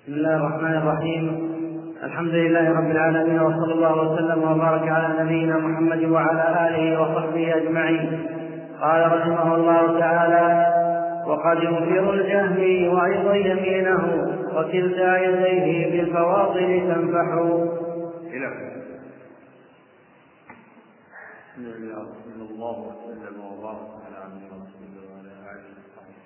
[0.00, 1.24] بسم الله الرحمن الرحيم.
[2.02, 8.28] الحمد لله رب العالمين وصلى الله وسلم وبارك على نبينا محمد وعلى آله وصحبه أجمعين.
[8.80, 10.46] قال رحمه الله تعالى
[11.26, 14.04] وقد ينكر الجهمي وأيضا يمينه
[14.56, 17.28] وكلتا يديه بالفواضل تنفح.
[18.32, 18.46] إلى
[21.56, 26.24] بسم الله صلى الله وسلم وبارك على عبده ورسوله وعلى آله وصحبه.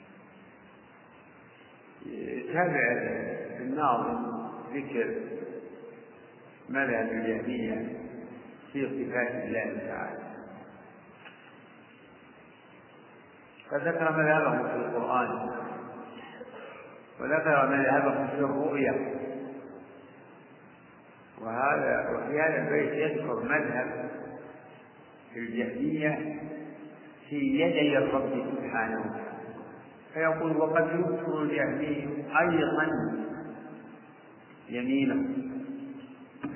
[3.64, 5.14] الناظم ذكر
[6.68, 7.98] مذهب الجهمية
[8.72, 10.24] في صفات الله تعالى.
[13.70, 15.50] فذكر مذهبهم في القرآن
[17.20, 19.14] وذكر مذهبهم في الرؤيا.
[21.40, 24.10] وهذا وفي هذا البيت يذكر مذهب
[25.36, 26.40] الجهمية
[27.28, 29.20] في يدي الرب سبحانه
[30.14, 33.23] فيقول وقد يذكر الجهمي أيضا
[34.68, 35.26] يمينه.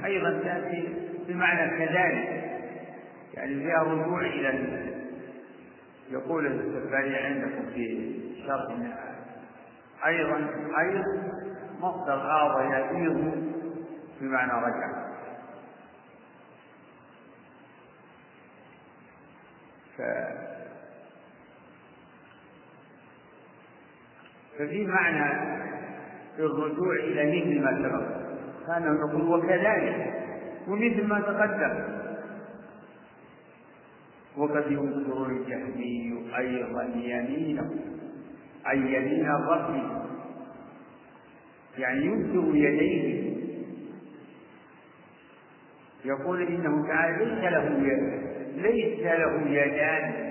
[0.04, 0.88] أيضا تأتي
[1.28, 2.48] بمعنى كذلك
[3.34, 4.48] يعني فيها رجوع إلى
[6.10, 8.14] يقول السفاري عندكم في
[8.46, 8.76] شرح
[10.06, 10.36] أيضا
[10.78, 11.32] أيضا
[11.80, 13.44] مصدر غاض يفيض
[14.20, 15.08] بمعنى رجع.
[19.96, 20.02] ف
[24.58, 25.67] ففي معنى
[26.38, 28.06] الرجوع إلى مثل ما سبق.
[28.66, 30.14] كان نقول وكذلك
[30.68, 31.98] ومثل ما تقدم.
[34.36, 37.70] وقد ينكر الجهمي أيضا يمينه
[38.70, 39.82] أي يمين الرب
[41.78, 43.28] يعني ينكر يديه.
[46.04, 48.22] يقول إنه تعالى ليس له يد
[48.56, 50.27] ليس له يدان.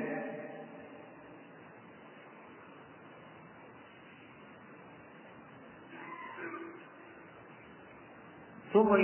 [8.88, 8.96] ثم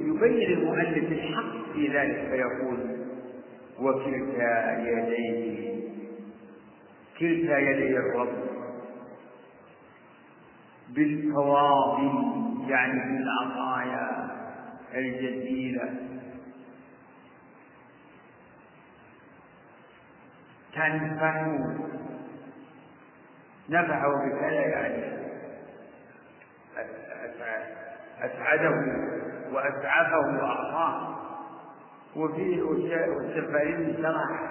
[0.00, 2.96] يبين المؤلف الحق في ذلك فيقول
[3.80, 5.74] وكلتا يديه
[7.18, 8.44] كلتا يدي الرب
[10.88, 12.34] بالفواضل
[12.68, 14.30] يعني بالعطايا
[14.94, 15.94] الجزيلة.
[20.74, 21.58] تنفع
[23.68, 25.14] نفعه بكذا يعني
[28.22, 28.70] أسعده
[29.52, 31.14] وأسعفه وأعطاه.
[32.16, 32.62] وفي
[33.10, 34.50] والسفارين شرح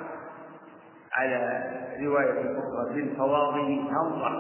[1.14, 1.64] على
[2.02, 4.32] رواية أخرى بالفواضل تنضح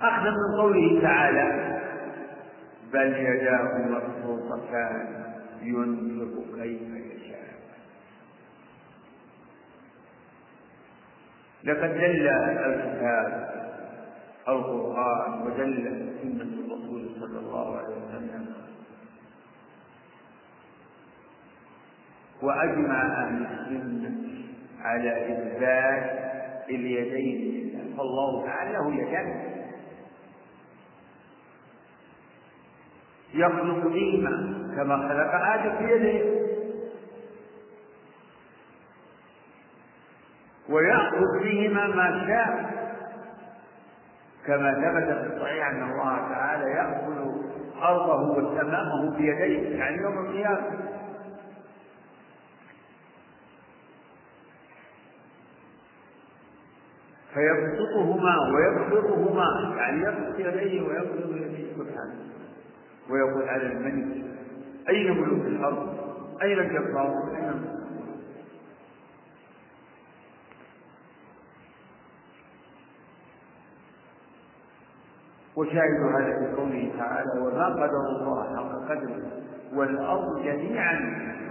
[0.00, 1.76] أخذا من قوله تعالى
[2.92, 5.24] بل يداه مبسوطتان
[5.62, 7.05] ينفق كيف
[11.66, 13.46] لقد دل الكتاب
[14.48, 15.74] القرآن ودل
[16.22, 18.46] سنة الرسول صلى الله عليه وسلم.
[22.42, 24.10] وأجمع أهل السنة
[24.82, 26.06] على إثبات
[26.68, 27.38] اليدين
[27.74, 27.96] لله.
[27.96, 29.56] فالله تعالى له يدان
[33.34, 34.30] يخلق بهما
[34.76, 36.45] كما خلق آدم بيديه
[40.68, 42.76] ويأخذ بهما ما شاء
[44.46, 47.36] كما ثبت في الصحيح أن الله تعالى يأخذ
[47.82, 50.70] أرضه وسماءه بيديه يعني يوم القيامة
[57.34, 62.14] فيبسطهما ويقبضهما يعني يبسط يديه ويقبض يديه سبحانه
[63.10, 64.24] ويقول على الملك
[64.88, 65.96] أين ملوك الأرض؟
[66.42, 67.75] أين الجبارون؟ أين
[75.56, 79.32] وشاهد هذا في قوله تعالى وما قدر الله حق قدره
[79.74, 80.96] والأرض جميعا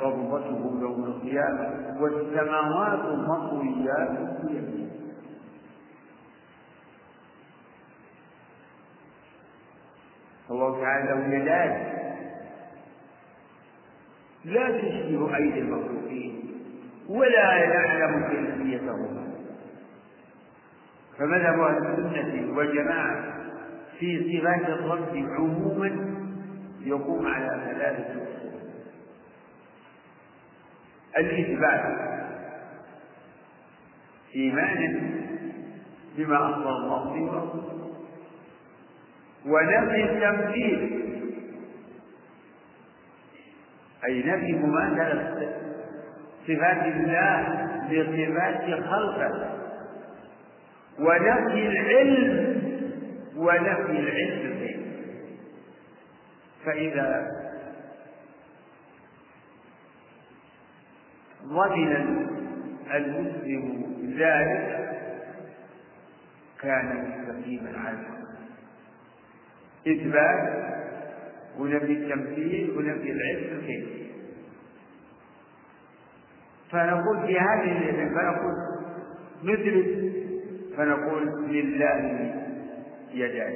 [0.02, 3.00] قبضته يوم القيامة والسماوات
[3.30, 4.10] مطويات
[4.44, 4.90] بيمينه
[10.51, 11.96] الله تعالى له يدان
[14.46, 16.51] لا تشبه أيدي المخلوقين
[17.10, 19.25] ولا يعلم كيفيتهما
[21.19, 23.35] فمذهب أهل السنة والجماعة
[24.00, 26.15] في صفات الرب عموما
[26.81, 28.45] يقوم على ثلاثة أصول
[31.18, 32.15] الإثبات
[34.36, 35.00] إيمانا
[36.18, 37.53] بما أخبر الله به.
[39.45, 41.01] ونفي التمثيل.
[44.06, 45.53] أي نفي مماثلة
[46.48, 49.59] صفات الله بصفات خلقه.
[51.00, 52.64] ونفي العلم
[53.36, 54.86] ونفي العلم الغيب
[56.66, 57.28] فإذا
[61.44, 61.96] ضمن
[62.94, 63.86] المسلم
[64.18, 64.86] ذلك
[66.62, 67.98] كان مستقيما على
[69.88, 70.66] إثبات
[71.60, 73.88] ونفي التمثيل ونفي العلم الغيب
[76.72, 78.56] فنقول في هذه فنقول
[79.44, 80.12] ندرك
[80.78, 82.44] فنقول لله
[83.15, 83.56] يدان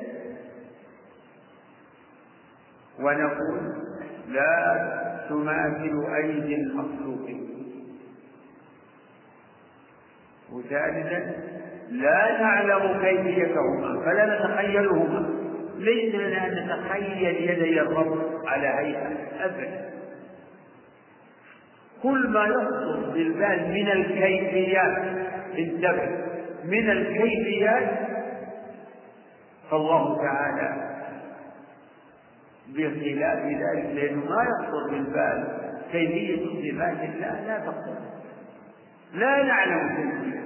[2.99, 3.59] ونقول
[4.29, 4.89] لا
[5.29, 7.49] تماثل أيدي المخلوقين
[10.53, 11.35] وثالثا
[11.89, 15.39] لا نعلم كيفيتهما فلا نتخيلهما.
[15.77, 19.07] ليس لنا أن نتخيل يدي الرب على هيئة
[19.45, 19.89] أبدا.
[22.03, 24.97] كل ما يخطر بالبال من الكيفيات
[25.57, 26.09] انتبه
[26.65, 27.89] من الكيفيات
[29.71, 30.89] فالله تعالى
[32.67, 35.57] بخلاف ذلك لأنه ما يخطر بالبال
[35.91, 37.97] كيفية صفات الله لا تخطر
[39.13, 40.39] لا نعلم كيفية.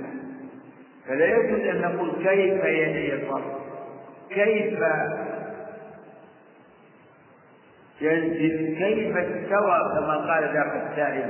[1.07, 2.65] فلا يجوز أن نقول كيف
[3.13, 3.53] الرب
[4.29, 4.79] كيف
[8.01, 11.29] ينزل كيف استوى كما قال ذاك السائل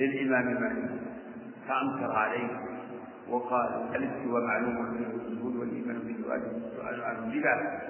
[0.00, 0.90] للإمام مالك.
[1.68, 2.48] فأنكر عليه
[3.30, 5.61] وقال الاستواء معلوم في الوجود
[5.98, 7.80] واجب السؤال عنه بلا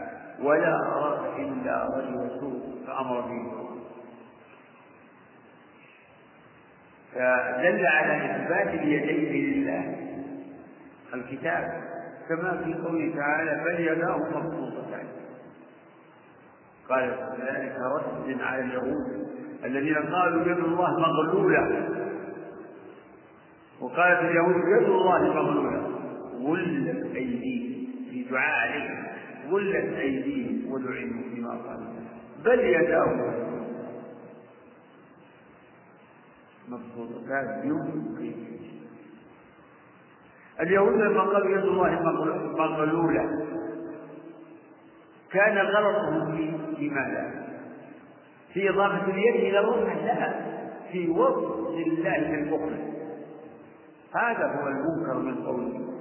[0.40, 3.62] ولا أراك إلا رجل سوء فأمر به
[7.12, 9.96] فدل على إثبات اليدين لله
[11.14, 11.82] الكتاب
[12.28, 15.06] كما في قوله تعالى بل يداه مبسوطتان
[16.88, 17.10] قال
[17.40, 19.26] ذلك رد على اليهود
[19.64, 21.88] الذين قالوا يد الله مغلولة
[23.80, 25.88] وقالت اليهود يد الله مغلولة
[26.42, 27.71] غلت أيديهم.
[28.12, 29.04] في دعاء عليهم
[29.50, 31.92] غلت أيديهم ولعنوا فيما قالوا
[32.44, 33.32] بل يداه.
[36.68, 38.32] مبسوطتان يمكن
[40.60, 42.02] اليهود لما قالوا يد الله
[42.58, 43.46] مغلولة
[45.30, 46.36] كان غلطهم
[46.76, 47.42] في ماذا؟
[48.52, 50.34] في إضافة اليد إلى الله لا
[50.92, 52.92] في وصف الله بالبخل
[54.14, 55.91] هذا هو المنكر من قوله.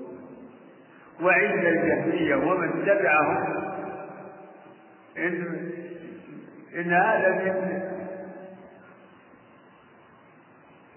[1.21, 3.63] وعند الجهمية ومن تبعهم.
[5.17, 5.71] إن
[6.75, 7.29] إن هذا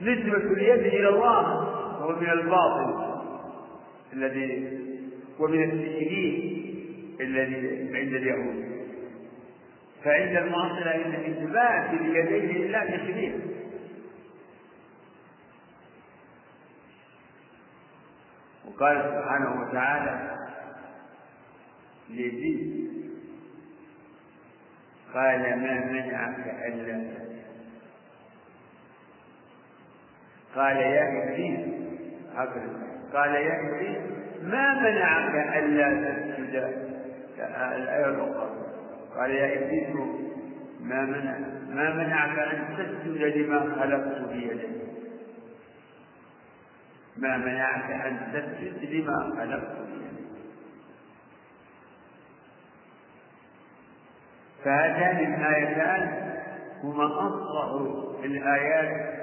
[0.00, 1.40] من نسبة اليد إلى الله
[2.02, 3.14] هو من الباطل
[4.12, 4.78] الذي
[5.38, 6.54] ومن التشريع
[7.20, 8.64] الذي عند اليهود.
[10.04, 13.32] فعند المعاصرة إن إثبات اليدين لله تشريع
[18.84, 20.36] وقال سبحانه وتعالى
[22.10, 22.84] ليزيد
[25.14, 27.10] قال ما منعك ألا
[30.56, 31.60] قال يا إبليس
[33.12, 33.98] قال يا إبليس
[34.42, 36.94] ما منعك ألا تسجد؟
[37.38, 38.50] الآية الأخرى.
[39.16, 39.96] قال يا إبليس
[40.80, 41.38] ما منع
[41.68, 44.93] ما منعك أن تسجد لما خلقت بيدي
[47.16, 49.84] ما منعك أن تسجد لما خلقت
[54.64, 56.32] فهاتان الآيتان
[56.82, 59.14] هما أصرح الآيات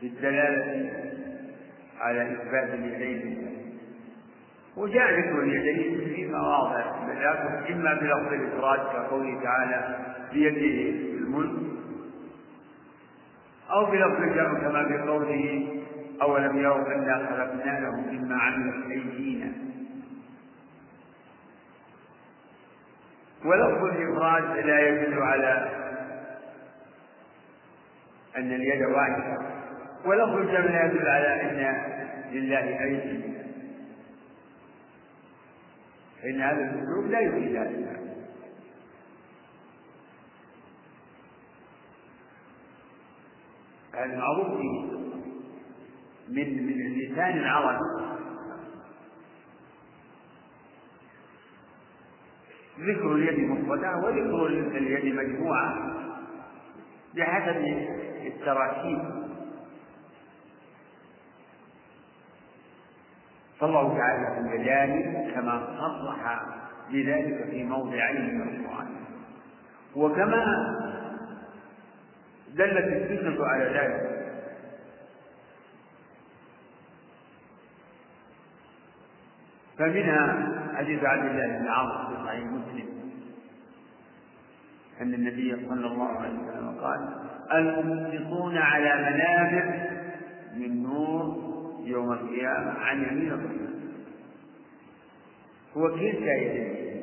[0.00, 0.90] في الدلالة
[2.00, 3.48] على إثبات اليدين
[4.76, 6.84] وجاء ذكر اليدين في مواضع
[7.70, 9.98] إما بلفظ الإفراد كقوله تعالى
[10.32, 11.62] بيده الملك
[13.70, 15.66] أو بلفظ الجمع كما في قوله
[16.22, 19.52] أولم يروا أنا خلقنا لهم مما عملت أيدينا
[23.44, 25.68] ولفظ الإفراد لا يدل على
[28.36, 29.38] أن اليد واحدة.
[30.04, 31.92] ولفظ الجمع لا يدل على أن
[32.32, 33.32] لله أيدي
[36.22, 38.02] فإن هذا الأسلوب لا يفيد هذا
[43.94, 44.60] هذا معروف
[46.28, 47.78] من من لسان العرب
[52.80, 55.74] ذكر اليد مفردة وذكر اليد مجموعة
[57.16, 57.56] بحسب
[58.26, 58.98] التراكيب
[63.60, 66.42] فالله تعالى في الجلال كما صرح
[66.90, 68.88] بذلك في موضعين من القرآن.
[69.96, 70.44] وكما
[72.54, 74.11] دلت السنة على ذلك
[79.82, 82.88] فمنها حديث عبد الله بن عمرو في صحيح مسلم
[85.00, 87.08] أن النبي صلى الله عليه وسلم قال
[87.52, 89.90] المنفقون على منابر
[90.56, 91.36] من نور
[91.84, 93.72] يوم القيامة عن يمين الرحمن
[95.76, 97.02] وكلتا يديه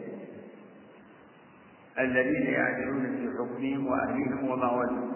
[2.00, 5.10] الذين يعدلون في حكمهم وأهلهم ولوا.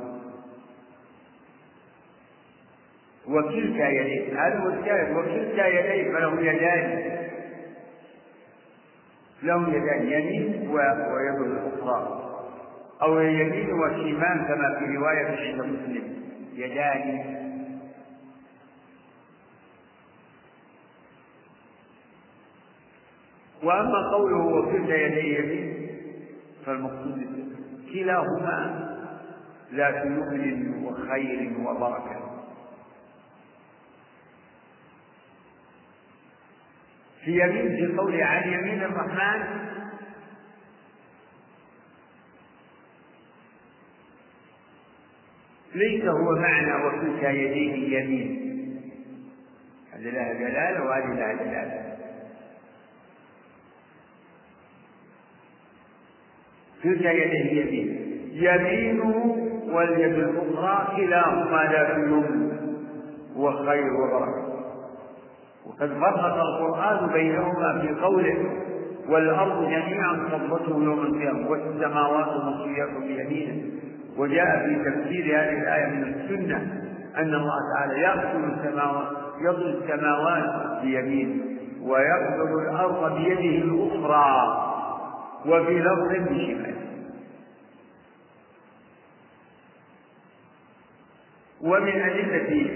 [3.27, 5.15] وكلتا يديه هذا هو الشاهد.
[5.17, 7.22] وكلتا يديه فله يدان.
[9.43, 12.19] له يدان يمين ويد الأخرى
[13.01, 16.23] أو يمين وشمال كما في رواية عند مسلم.
[16.53, 17.33] يدان.
[23.63, 25.87] وأما قوله وكلتا يدي يمين
[26.65, 27.27] فالمقصود
[27.93, 28.89] كلاهما
[29.73, 32.22] ذات يمن وخير وبركة.
[37.25, 39.43] في يمين في قوله عن يمين الرحمن.
[45.75, 48.43] ليس هو معنى وكلتا يديه يمين.
[49.93, 51.97] هذه لها دلالة وهذه لها دلالة
[56.83, 58.13] كلتا يديه يمين.
[58.33, 62.53] يمينه واليد الأخرى كلاهما ذات يمن
[63.35, 64.52] وخير وبركة
[65.65, 68.37] وقد فرق القرآن بينهما في قوله
[69.09, 73.63] والأرض جميعا قبضته يوم القيامة والسماوات مطويات بيمينه.
[74.17, 76.57] وجاء في تفسير هذه الآية من السنة
[77.17, 79.07] أن الله تعالى يقبل السماوات
[79.41, 81.43] يضل السماوات بيمينه
[81.81, 84.59] ويقبل الأرض بيده الأخرى
[85.45, 86.73] وفي لفظ بشماله.
[91.61, 92.71] ومن أدلة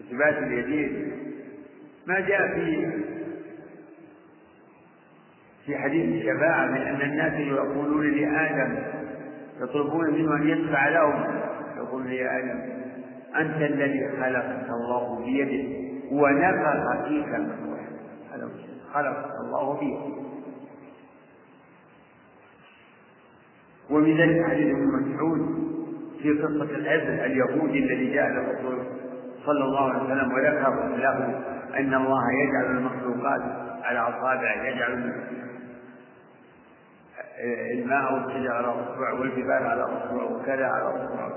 [0.00, 1.09] إثبات اليدين
[2.10, 2.90] ما جاء في
[5.66, 8.78] في حديث الشفاعة من أن الناس يقولون لآدم
[9.60, 11.40] يطلبون منه أن يشفع لهم.
[11.76, 12.60] يقول يا آدم
[13.36, 15.68] أنت الذي خلقك الله بيده
[16.12, 17.52] ونفخ فيك من
[18.94, 20.20] خلقك الله بيده.
[23.90, 25.70] ومن ذلك حديث ابن مسعود
[26.22, 28.78] في قصة العبد اليهودي الذي جاء للرسول
[29.46, 31.40] صلى الله عليه وسلم وذكر له
[31.78, 33.42] أن الله يجعل المخلوقات
[33.84, 35.12] على أصابعه يجعل
[37.72, 41.28] الماء والشجر على أصبع والجبال على أصبع وكذا على أصبع.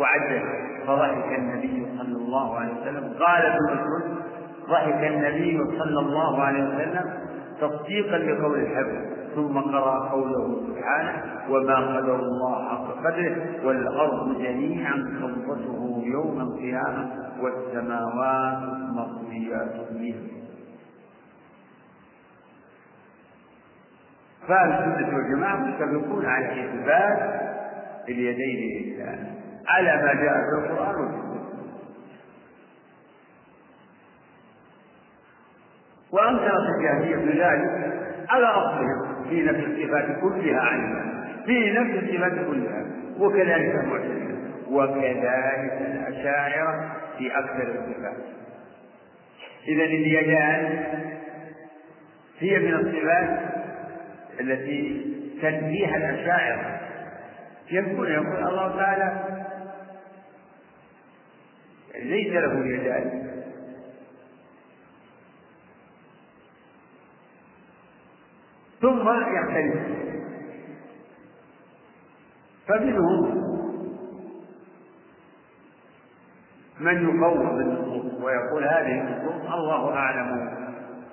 [0.00, 0.42] وعدل
[0.86, 3.14] فضحك النبي صلى الله عليه وسلم.
[3.20, 4.22] قال ابن مسعود
[4.68, 7.14] ضحك النبي صلى الله عليه وسلم
[7.60, 9.12] تصديقا لقول الحبل.
[9.34, 17.10] ثم قرأ قوله سبحانه وما قدر الله حق قدره والأرض جميعا قبضته يوم القيامة
[17.40, 18.58] والسماوات
[18.96, 20.14] مطويات به
[24.48, 27.40] فأهل السنة والجماعة متفقون على إثبات
[28.08, 29.32] اليدين لله.
[29.68, 31.32] على ما جاء في القرآن والسنة.
[36.12, 37.92] وأنكرت الجاهلية بذلك
[38.28, 42.84] على أصلهم في نفس الصفات كلها عنها في نفس الصفات كلها.
[43.18, 44.36] وكذلك المعتزلة.
[44.70, 48.41] وكذلك الأشاعرة في أكثر الصفات.
[49.68, 50.84] إذا اليدان
[52.38, 53.52] هي من الصفات
[54.40, 55.06] التي
[55.42, 56.80] تنبيه الأشاعرة.
[57.70, 59.24] يقول يقول الله تعالى
[61.94, 63.32] ليس له يدان.
[68.80, 69.82] ثم يختلف.
[72.68, 73.61] فمنهم
[76.82, 80.50] من يفوض النصوص ويقول هذه النصوص الله أعلم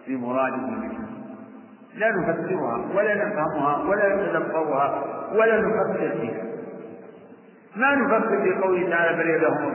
[0.08, 1.08] بمراده منها.
[1.96, 6.44] لا نفسرها ولا نفهمها ولا نتدبرها ولا نفكر فيها.
[7.76, 9.72] ما نفكر في قوله تعالى بل يداه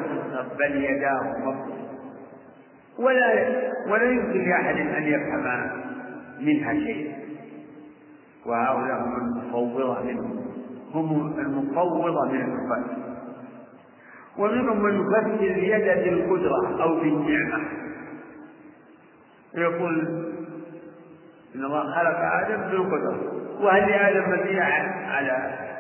[0.59, 1.21] بل يداه
[2.99, 3.49] ولا
[3.93, 5.71] ولا يمكن لأحد أن يفهم
[6.41, 7.15] منها شيء.
[8.47, 10.45] وهؤلاء هم المفوضة منهم
[10.95, 13.04] هم المفوضة من النفاس
[14.39, 17.69] ومنهم من يفسر اليد بالقدرة أو بالنعمة.
[19.55, 20.01] يقول
[21.55, 25.31] إن الله خلق آدم بالقدرة وهل لآدم مزية على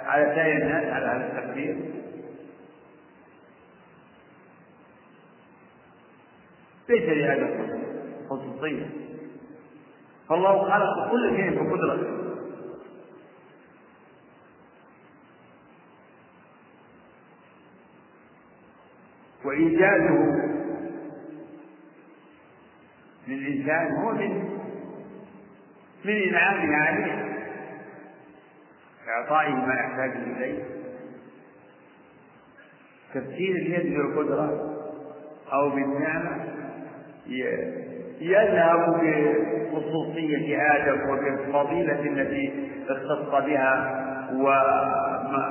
[0.06, 1.76] على سائر الناس على هذا التقدير؟
[6.88, 7.68] ليس لآدم
[8.30, 8.86] خصوصية
[10.28, 12.23] فالله خلق كل شيء بقدرته.
[19.44, 20.44] وإيجاده
[23.28, 24.44] للإنسان هو من
[26.04, 27.34] من إنعامه عليه.
[29.08, 30.64] إعطائه ما يحتاج إليه.
[33.14, 34.74] تفسير اليد بالقدرة
[35.52, 36.44] أو بالنعمة.
[38.20, 44.00] يذهب بخصوصية آدم وبالفضيلة التي اختص بها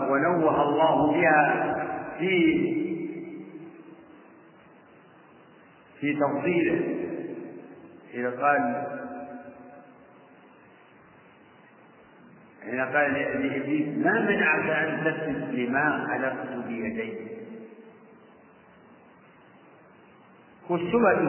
[0.10, 1.76] ونوه الله بها
[2.20, 2.83] في
[6.04, 6.82] في تفضيله.
[8.14, 8.88] إذا قال
[12.64, 17.14] حين قال لإبليس ما منعك أن تسجد لما خلقت بيدي
[20.70, 21.20] والشبهة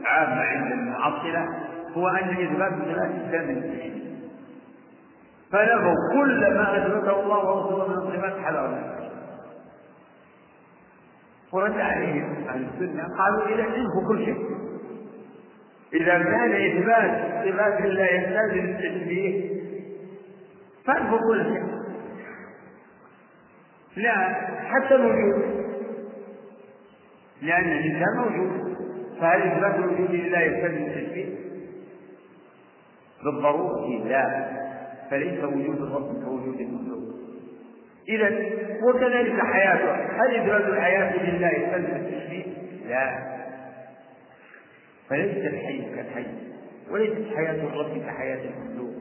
[0.00, 1.48] العامة عند المعطلة
[1.96, 3.62] هو أن إثبات الصفات من
[5.52, 9.05] فنفوا كل ما أثبته الله ورسوله من الصفات حلال
[11.52, 14.46] ورد عليهم أهل السنة قالوا إذا انفوا كل شيء.
[15.94, 19.50] إذا كان إثبات صفات الله يستلزم التشبيه
[20.84, 21.64] فانفوا كل شيء.
[23.96, 24.16] لا
[24.64, 25.66] حتى الوجود.
[27.42, 28.76] لأن الإنسان موجود
[29.20, 31.34] فهل إثبات الوجود لله يستلزم التشبيه؟
[33.24, 34.46] بالضرورة لا.
[35.10, 36.95] فليس وجود الرب كوجود المخلوق.
[38.08, 38.30] إذا
[38.82, 39.94] وكذلك حياته.
[39.94, 42.44] هل إثبات الحياة لله يستلزم التشبيه؟
[42.88, 43.36] لا.
[45.08, 46.26] فليس الحي كالحي
[46.90, 48.94] وليست حياة الرب كحياة المخلوق.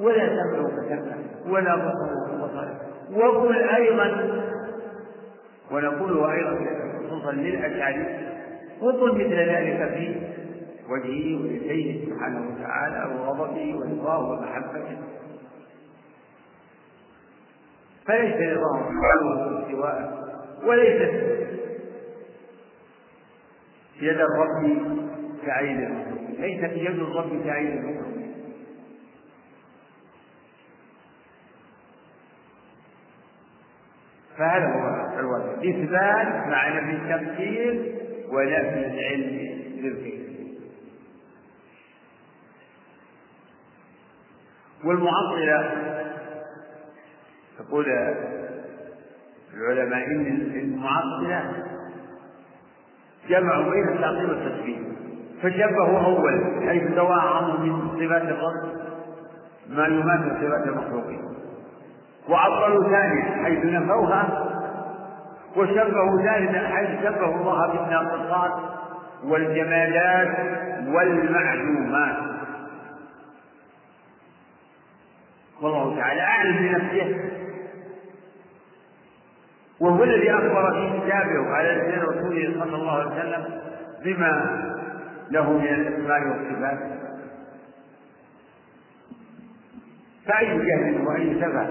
[0.00, 1.16] ولا سمع كسمع
[1.46, 2.68] ولا بصر كبصر
[3.12, 4.40] وقل أيضا
[5.70, 6.58] ونقول أيضا
[7.06, 8.06] خصوصا للأشعري
[8.80, 10.14] وقل مثل ذلك في
[10.88, 14.98] وجهه ويديه سبحانه وتعالى وغضبه ورضاه ومحبته.
[18.06, 20.20] فليس رضاه سبحانه سواء
[20.64, 21.12] وليست
[24.00, 24.86] يد الرب
[25.46, 28.10] كعين المخلوق ليست يد الرب كعين المخلوق
[34.38, 37.94] فهذا هو الواجب إثبات مع نفي التفسير
[38.28, 40.20] ونفي العلم للكيف
[44.84, 45.90] والمعطلة
[47.60, 47.86] يقول
[49.54, 51.52] العلماء إن المعطلة
[53.28, 54.78] جمعوا بين التعطيل والتشبيه
[55.42, 58.80] فشبهوا أول حيث توهم من صفات الرب
[59.68, 61.20] ما يماثل صفات المخلوقين.
[62.28, 64.46] وعطلوا ثانيا حيث نفوها
[65.56, 68.52] وشبهوا ثالثا حيث شبهوا الله بالناقصات
[69.24, 70.38] والجمالات
[70.86, 72.16] والمعلومات.
[75.62, 77.29] والله تعالى أعلم بنفسه.
[79.80, 83.60] وهو الذي أخبر في كتابه على لسان رسوله صلى الله عليه وسلم
[84.04, 84.60] بما
[85.30, 86.78] له من الأسماء والصفات.
[90.26, 91.68] فأي جهل وأي سفه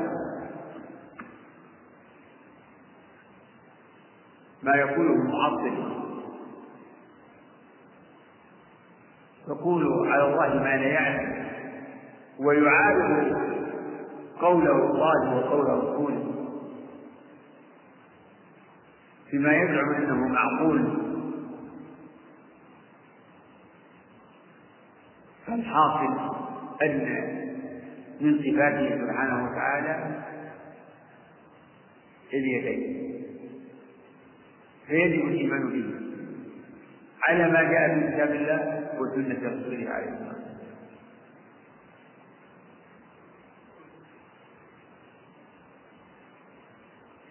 [4.63, 5.99] ما يقوله المعطل.
[9.47, 11.45] يقول على الله ما لا يعلم.
[12.39, 13.37] ويعارض
[14.41, 16.38] قول الله وقول رسوله.
[19.31, 20.97] فيما يزعم أنه معقول.
[25.47, 26.35] فالحاصل
[26.81, 27.05] أن
[28.21, 30.23] من صفاته سبحانه وتعالى
[32.33, 33.09] اليدين.
[34.87, 35.99] فيجب الإيمان به
[37.23, 40.49] على ما جاء في كتاب الله وسنة رسوله عليه الصلاة والسلام.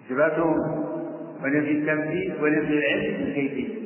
[0.07, 0.88] إثباتهم
[1.45, 3.79] ونفي التمثيل ونفي العلم بالكيفية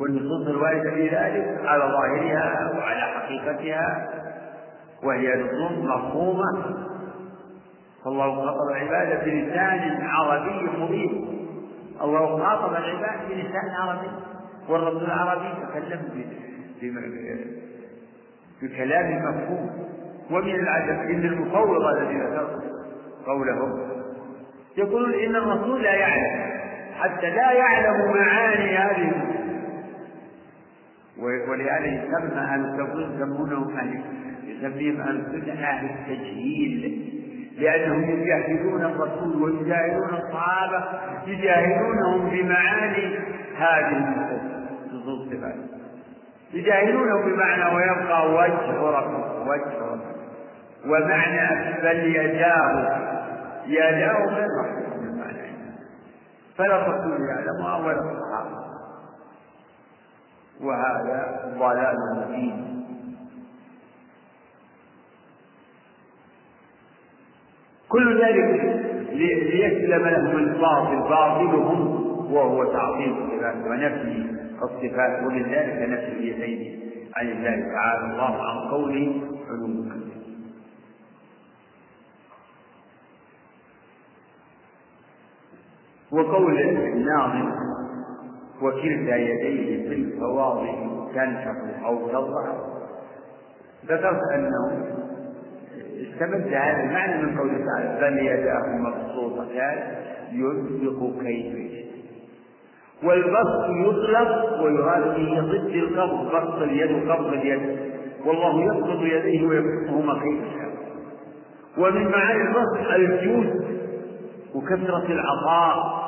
[0.00, 4.08] والنصوص الواردة في ذلك على ظاهرها وعلى حقيقتها
[5.02, 6.76] وهي نصوص مفهومة.
[8.04, 11.28] فالله خاطب العباد بلسان عربي مبين.
[12.02, 14.10] الله خاطب العباد بلسان عربي.
[14.68, 16.00] والرسول العربي تكلم
[18.62, 19.88] بكلام مفهوم.
[20.30, 22.60] ومن العجب إن المفوضه الذين ذكروا
[23.26, 23.87] قولهم
[24.78, 26.50] يقولون إن الرسول لا يعلم
[26.98, 29.12] حتى لا يعلم معاني هذه.
[31.48, 34.00] ولهذا يسمى أهل التوحيد يسمونهم أهل
[34.46, 35.16] يسميهم أهل
[35.90, 37.04] التجهيل.
[37.58, 40.84] لأنهم يجاهدون الرسول ويجاهدون الصحابة
[41.26, 43.18] يجاهدونهم بمعاني
[43.58, 44.14] هذه
[44.92, 45.54] نصوص الصفات.
[46.54, 50.18] يجاهدونهم بمعنى ويبقى وجه ربه وجه ربه
[50.86, 53.17] ومعنى بل يداه
[53.68, 55.48] يا داء غير مقصود من معناه
[56.56, 58.68] فلا الرسول يعلمها ولا الصحابة
[60.60, 62.84] وهذا ضلال مبين.
[67.88, 68.60] كل ذلك
[69.12, 71.98] ليسلم لهم الباطل باطلهم
[72.32, 74.26] وهو تعظيم الصفات ونفي
[74.62, 76.80] الصفات ولذلك نفي اليدين
[77.16, 79.88] عن الله تعالى الله عن قوله علوم
[86.12, 87.52] وقول الناظم
[88.62, 90.74] وكلتا يديه في الفواضع
[91.14, 92.52] تنشف أو تضع
[93.86, 94.86] ذكرت أنه
[95.96, 99.78] استمد هذا المعنى من قوله تعالى بل يداه مبسوطتان
[100.32, 101.88] ينفق كيف يشاء
[103.04, 107.78] والبسط يطلق ويراد به ضد القبض بسط اليد قبض اليد.
[108.26, 110.70] والله يقبض يديه ويبسطهما كيف يشاء.
[111.78, 113.77] ومن معاني البسط الجود
[114.58, 115.98] وكثرة العطاء.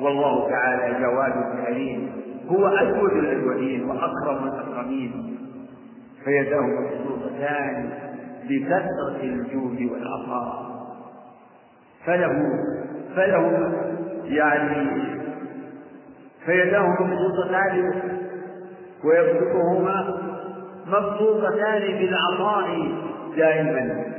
[0.00, 1.32] والله تعالى جواد
[1.66, 2.12] كريم
[2.48, 5.38] هو أجود الأجودين وأكرم الأكرمين.
[6.24, 7.90] فيداه مبسوطتان
[8.48, 10.72] بكثرة الجود والعطاء.
[12.06, 12.42] فله
[13.16, 13.72] فله
[14.24, 15.02] يعني
[16.46, 17.92] فيداه مبسوطتان
[19.04, 20.18] ويبسطهما
[20.86, 22.92] مبسوطتان بالعطاء
[23.36, 24.11] دائما.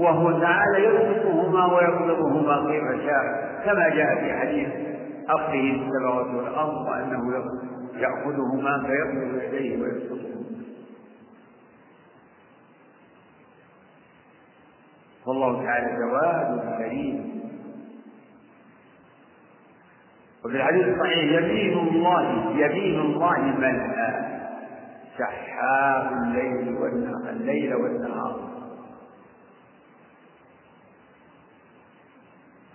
[0.00, 3.24] وهو تعالى يبسطهما ويقبضهما كيف شاء
[3.64, 4.68] كما جاء في حديث
[5.28, 7.44] أخذه السماوات والأرض وأنه
[7.96, 10.40] يأخذهما فيقبض يديه ويبسطهما
[15.26, 17.40] والله تعالى جواد كريم
[20.44, 24.40] وفي الحديث الصحيح يمين الله يمين الله ملأى
[25.18, 28.49] سحاب الليل والنهار الليل والنهار.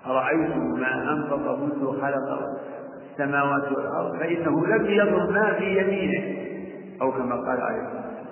[0.05, 2.57] أرأيتم ما أنفق منذ خلق
[3.11, 6.45] السماوات والأرض فإنه لم يضر ما في يمينه
[7.01, 8.25] أو كما قال عليه الصلاة والسلام.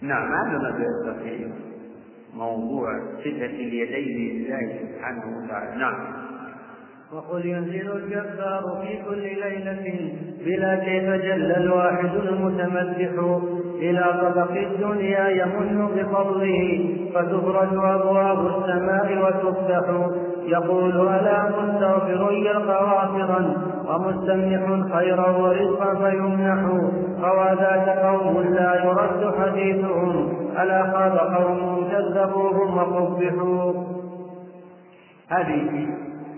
[0.00, 0.72] نعم هذا ما
[1.22, 1.52] في
[2.34, 2.88] موضوع
[3.18, 5.76] صفة اليدين لله سبحانه وتعالى.
[5.76, 6.25] نعم.
[7.12, 10.10] وقل ينزل الجبار في كل ليلة
[10.46, 13.40] بلا كيف جل الواحد المتمسح
[13.78, 20.10] إلى طبق الدنيا يمن بفضله فتفرج أبواب السماء وتفتح.
[20.46, 23.54] يقول ألا مستغفر يلقى غافرا
[23.88, 26.60] ومستمنح خيرا ورزقا فيمنح.
[27.22, 30.36] فوذاك قوم لا يرد حديثهم.
[30.62, 33.72] ألا خاب قوم كذبوهم وقبحوا.
[35.28, 35.86] هذه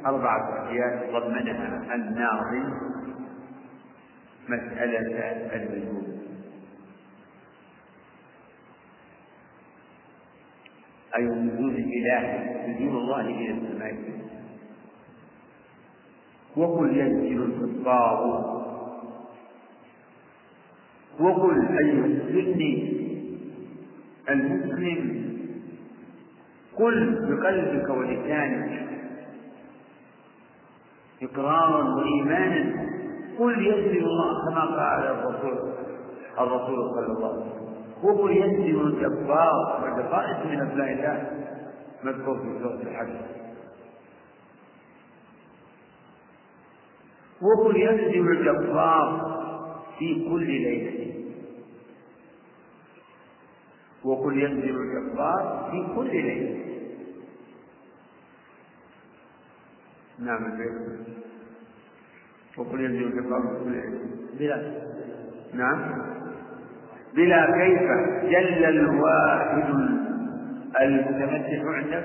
[0.06, 2.72] أربعة أبيات ضمنها الناظم
[4.48, 4.98] مسألة
[5.56, 6.18] النجوم
[11.16, 12.22] أي نزول الإله
[12.68, 13.96] نزول الله إلى السماء.
[16.56, 18.20] وقل ينزل الكفار
[21.20, 22.98] وقل أيها السني
[24.28, 25.28] المسلم.
[26.76, 28.97] قل بقلبك ولسانك.
[31.22, 32.88] إقرارا وإيمانا
[33.38, 35.72] قل ينزل الله كما قال الرسول.
[36.38, 37.59] الرسول صلى الله عليه وسلم.
[38.02, 39.83] وقل ينزل الجبار.
[39.83, 41.31] والجبار اسم من أسماء الله.
[42.04, 43.14] مذكور في سورة الحج.
[47.42, 49.38] وقل ينزل الجبار
[49.98, 51.14] في كل ليلة.
[54.04, 56.77] وقل ينزل الجبار في كل ليلة.
[60.20, 60.44] نعم.
[60.44, 60.98] البيت
[62.57, 63.90] وقل في ليلة
[64.38, 64.72] بلا.
[65.54, 66.02] نعم.
[67.14, 67.83] بلا كيف
[68.31, 69.74] جل الواحد
[70.81, 72.04] المتمسك عندك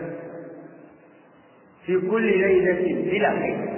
[1.86, 3.73] في كل ليلة بلا كيف.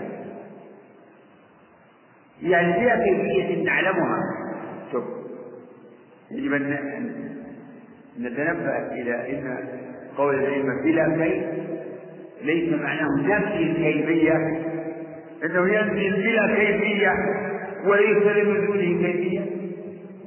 [2.41, 4.19] يعني بلا كيفية نعلمها.
[4.91, 5.03] شوف
[6.31, 7.11] يجب أن
[8.19, 9.67] نتنبه إلى أن
[10.17, 11.54] قول العلم بلا كيف
[12.45, 14.33] ليس معناه نفي الكيفية
[15.43, 17.11] أنه ينزل بلا كيفية
[17.85, 19.41] وليس لنزوله كيفية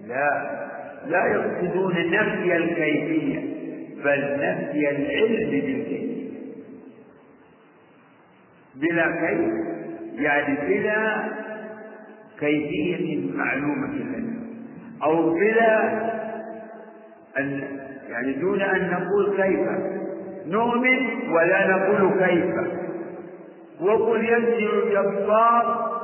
[0.09, 0.59] لا
[1.07, 3.39] لا يقصدون نفي الكيفية
[4.05, 6.29] بل نفي العلم بالكيفية.
[8.75, 9.55] بلا كيف
[10.19, 11.25] يعني بلا
[12.41, 14.39] كيفية معلومة لنا
[15.03, 15.93] أو بلا
[17.39, 17.63] أن
[18.09, 19.98] يعني دون أن نقول كيف.
[20.49, 22.55] نؤمن ولا نقول كيف.
[23.81, 25.99] وقل ينزل الجبار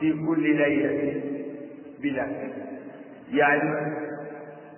[0.00, 1.14] في كل ليلة
[2.02, 2.26] بلا
[3.32, 3.70] يعني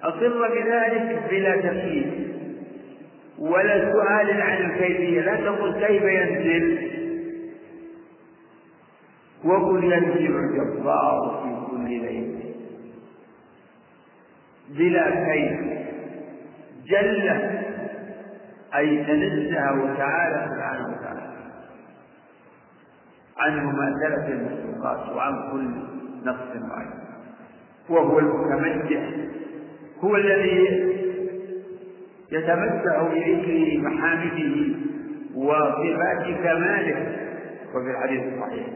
[0.02, 2.06] أقر بذلك بلا تكليف
[3.38, 5.20] ولا سؤال عن الكيفية.
[5.20, 6.88] لا تقل كيف ينزل.
[9.44, 12.38] وقل ينزل الجبار في كل ليلة
[14.68, 15.60] بلا كيف.
[16.86, 17.50] جل
[18.76, 21.28] أي تنزه تعالى سبحانه وتعالى.
[23.38, 25.70] عن مماثلة المخلوقات وعن كل
[26.24, 26.90] نقص وعيب
[27.88, 29.00] وهو المتمتع.
[30.04, 30.88] هو الذي
[32.32, 34.74] يتمتع بذكر محامده
[35.34, 37.16] وصفات كماله.
[37.74, 38.66] وفي الحديث الصحيح.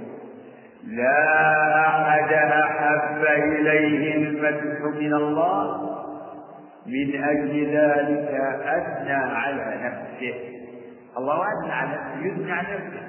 [0.87, 5.92] لا أحد أحب إليه المدح من الله
[6.87, 8.29] من أجل ذلك
[8.63, 10.35] أثنى على نفسه.
[11.19, 13.07] الله أثنى على نفسه يثنى على نفسه.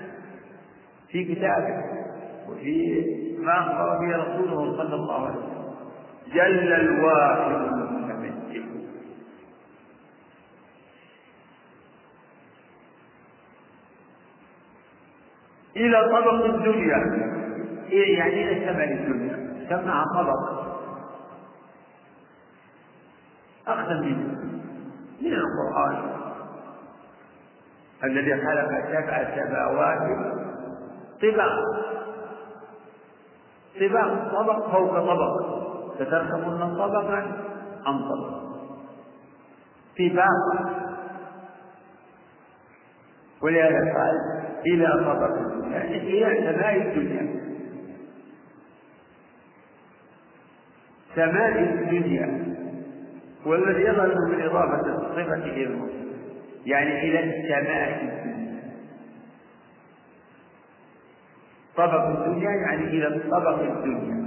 [1.09, 1.83] في كتابه
[2.49, 3.05] وفي
[3.39, 5.73] ما أخبر به رسوله صلى الله عليه وسلم.
[6.33, 8.63] جل الواحد المتمسك
[15.75, 16.97] إلى طبق الدنيا.
[17.91, 20.62] إيه يعني إلى ثمن الدنيا؟ سمع طبق.
[23.67, 24.43] أخذ منه.
[25.21, 26.13] من القرآن.
[28.03, 30.01] الذي خلق سبع سماوات
[31.21, 31.59] طباق
[33.79, 35.53] طباق طبق فوق طبق.
[35.95, 37.19] ستركبن طبقا
[37.85, 38.43] عن طبق؟
[39.99, 40.83] طباق
[43.41, 44.15] ولهذا قال
[44.65, 45.37] إلى طبق.
[45.71, 47.43] يعني هي سماء الدنيا.
[51.15, 52.52] سماء الدنيا.
[53.45, 55.79] والذي يظهر من إضافة الصفة إلى
[56.65, 58.23] يعني إلى السماء
[61.75, 64.23] طبق الدنيا يعني إلى الطبق الدنيا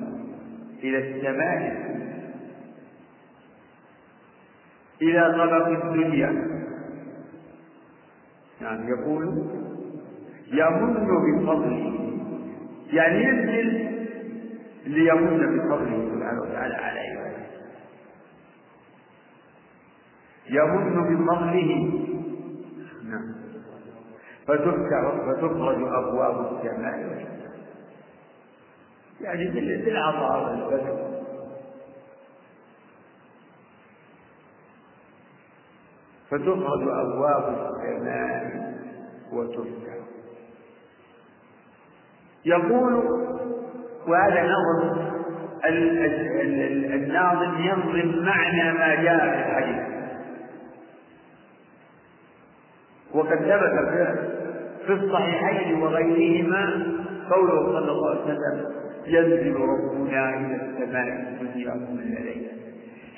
[0.83, 1.97] إلى السماء الدنيا.
[5.03, 6.33] إلى طبق الدنيا.
[8.61, 9.25] نعم يقول
[10.53, 11.95] يمن بفضله
[12.93, 13.97] يعني ينزل
[14.87, 17.01] ليمن بفضله سبحانه وتعالى على
[20.51, 21.91] يمن بفضله
[23.05, 23.35] نعم.
[24.47, 27.27] فتخرج أبواب السماء
[29.21, 31.17] يعني بالعطاء والبذل
[36.31, 38.75] فتخرج أبواب السماء
[39.33, 39.97] وتفتح
[42.45, 42.95] يقول
[44.09, 45.07] وهذا نظر
[46.95, 49.96] الناظم ينظم معنى ما جاء في الحديث.
[53.17, 54.19] وقد ثبت
[54.87, 56.87] في الصحيحين وغيرهما
[57.31, 58.73] قوله صلى الله عليه وسلم
[59.07, 62.53] ينزل ربنا إلى السماء الدنيا كل ليله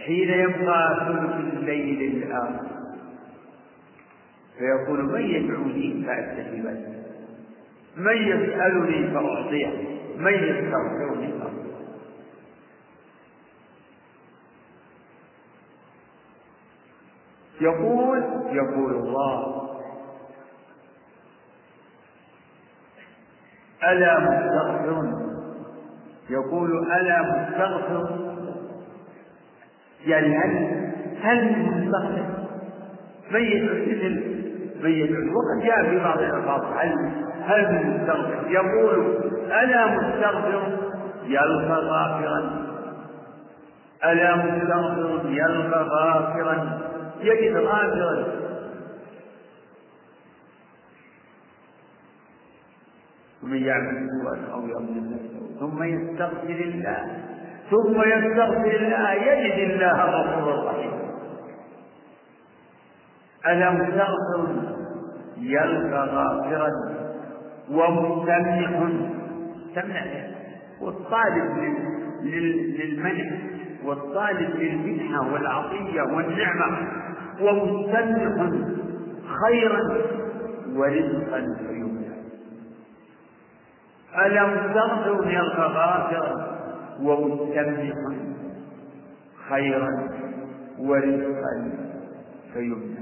[0.07, 2.67] حين يبقى ثلث الليل الآخر
[4.59, 6.95] فيقول من يدعوني فأستجيب له
[7.97, 9.69] من يسألني فأعطيه؟
[10.19, 11.69] من يستغفرني فاغفر
[17.61, 19.58] يقول يقول الله
[23.85, 25.12] ألا مستغفر.
[26.31, 28.09] يقول ألا مستغفر.
[30.07, 30.79] يعني هل
[31.23, 32.29] هل مستغفر؟
[33.31, 33.75] يدعو
[34.83, 36.64] من يدعو وقد جاء في بعض الألفاظ.
[36.64, 36.95] هل
[37.47, 40.79] هل مستغفر؟ يقول ألا مستغفر.
[41.27, 42.67] يلقى غافرا.
[44.05, 45.21] ألا مستغفر.
[45.31, 46.81] يلقى غافرا.
[47.21, 48.48] يجد غافرا.
[53.49, 55.61] ومن يعمل سوءا أو يظلم نفسه.
[55.61, 57.07] ثم يستغفر الله.
[57.71, 59.13] ثم يستغفر الله.
[59.13, 61.09] يجد الله غفورا رحيما.
[63.47, 64.47] ألم تغفر
[65.39, 66.71] يلقى غافرا
[67.71, 68.89] ومستمنح
[69.75, 70.05] سمع
[70.81, 71.75] والطالب
[72.23, 73.39] للمنح
[73.85, 76.79] والطالب للمنحة والعطية والنعمة.
[77.41, 78.51] ومستمنح
[79.45, 79.81] خيرا
[80.77, 81.98] ورزقا فيمنح
[84.16, 86.59] ألم تغفر يلقى غافرا
[87.01, 87.94] ومستمنح
[89.49, 90.09] خيرا
[90.79, 91.73] ورزقا
[92.53, 92.99] فيمنح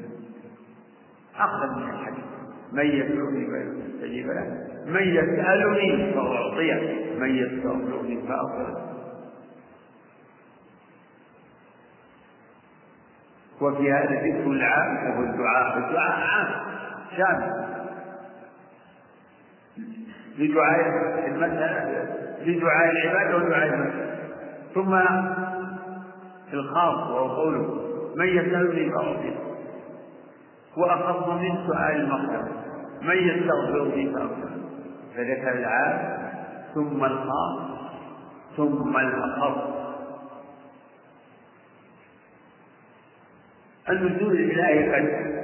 [1.38, 2.24] أخذ من الحديث.
[2.72, 4.66] من يدعوني فيستجيب له.
[4.86, 7.04] من يسألني فأعطيه.
[7.18, 8.86] من يستغفرني فأغفر.
[13.60, 15.78] وفي هذا ذكر العام وهو الدعاء.
[15.78, 16.48] الدعاء عام.
[17.16, 17.65] شامل.
[20.38, 20.80] لدعاء
[21.28, 22.06] المسألة
[22.46, 24.16] لدعاء العبادة ودعاء المسألة
[24.74, 24.94] ثم
[26.52, 27.80] الخاص وهو قوله
[28.16, 29.36] من يسألني فأعطيه.
[30.76, 32.48] وأخص من سؤال المغفرة
[33.02, 34.48] من يستغفرني فأغفر.
[35.16, 36.18] فذكر العام
[36.74, 37.58] ثم الخاص
[38.56, 39.76] ثم الأخص
[43.90, 45.36] النزول الإلهي قد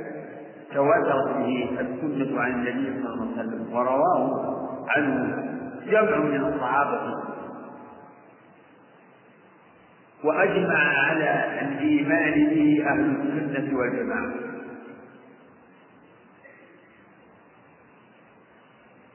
[0.74, 5.42] تواترت به السنة عن النبي صلى الله عليه وسلم ورواه عنه
[5.87, 7.23] جمع من الصحابة.
[10.25, 14.33] وأجمع على الإيمان به أهل السنة والجماعة.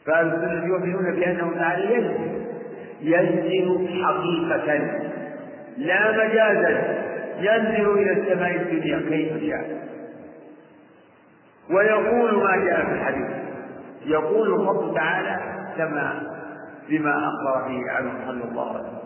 [0.05, 2.15] فأهل السنة يؤمنون بأنه تعالى
[3.01, 4.99] ينزل حقيقة.
[5.77, 6.97] لا مجازا
[7.39, 9.87] ينزل إلى السماء الدنيا كيف شاء.
[11.69, 13.27] ويقول ما جاء في الحديث.
[14.05, 16.37] يقول الرب تعالى كما
[16.89, 18.69] بما أخبر به عنه صلى الله.
[18.73, 18.97] عليه وسلم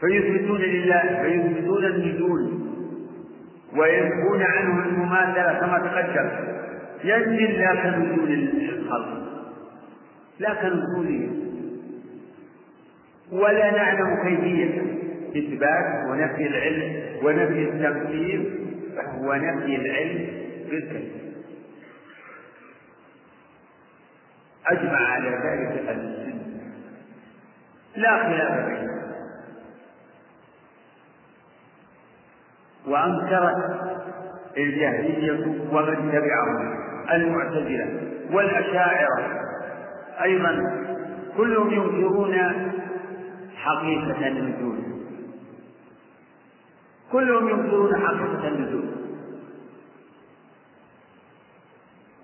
[0.00, 2.60] فيثبتون لله فيثبتون النزول
[3.76, 6.30] وينفون عنه المماثلة كما تقدم.
[7.04, 9.20] ينزل لا كنزول الخلق
[10.38, 11.40] لا كنزولهم
[13.32, 14.82] ولا نعلم كيفية
[15.36, 18.58] إثبات ونفي العلم ونفي التمثيل
[18.96, 20.26] فهو نفي العلم
[20.70, 21.29] بالكيف.
[24.66, 26.40] أجمع على ذلك أهل السنة
[27.96, 29.00] لا خلاف بينهم
[32.86, 33.80] وأنكرت
[34.56, 36.80] الجهمية ومن تبعهم
[37.12, 38.00] المعتزلة
[38.32, 39.40] والأشاعرة.
[40.22, 40.80] أيضا
[41.36, 42.34] كلهم ينكرون
[43.56, 44.78] حقيقة النزول.
[47.12, 48.99] كلهم ينكرون حقيقة النزول.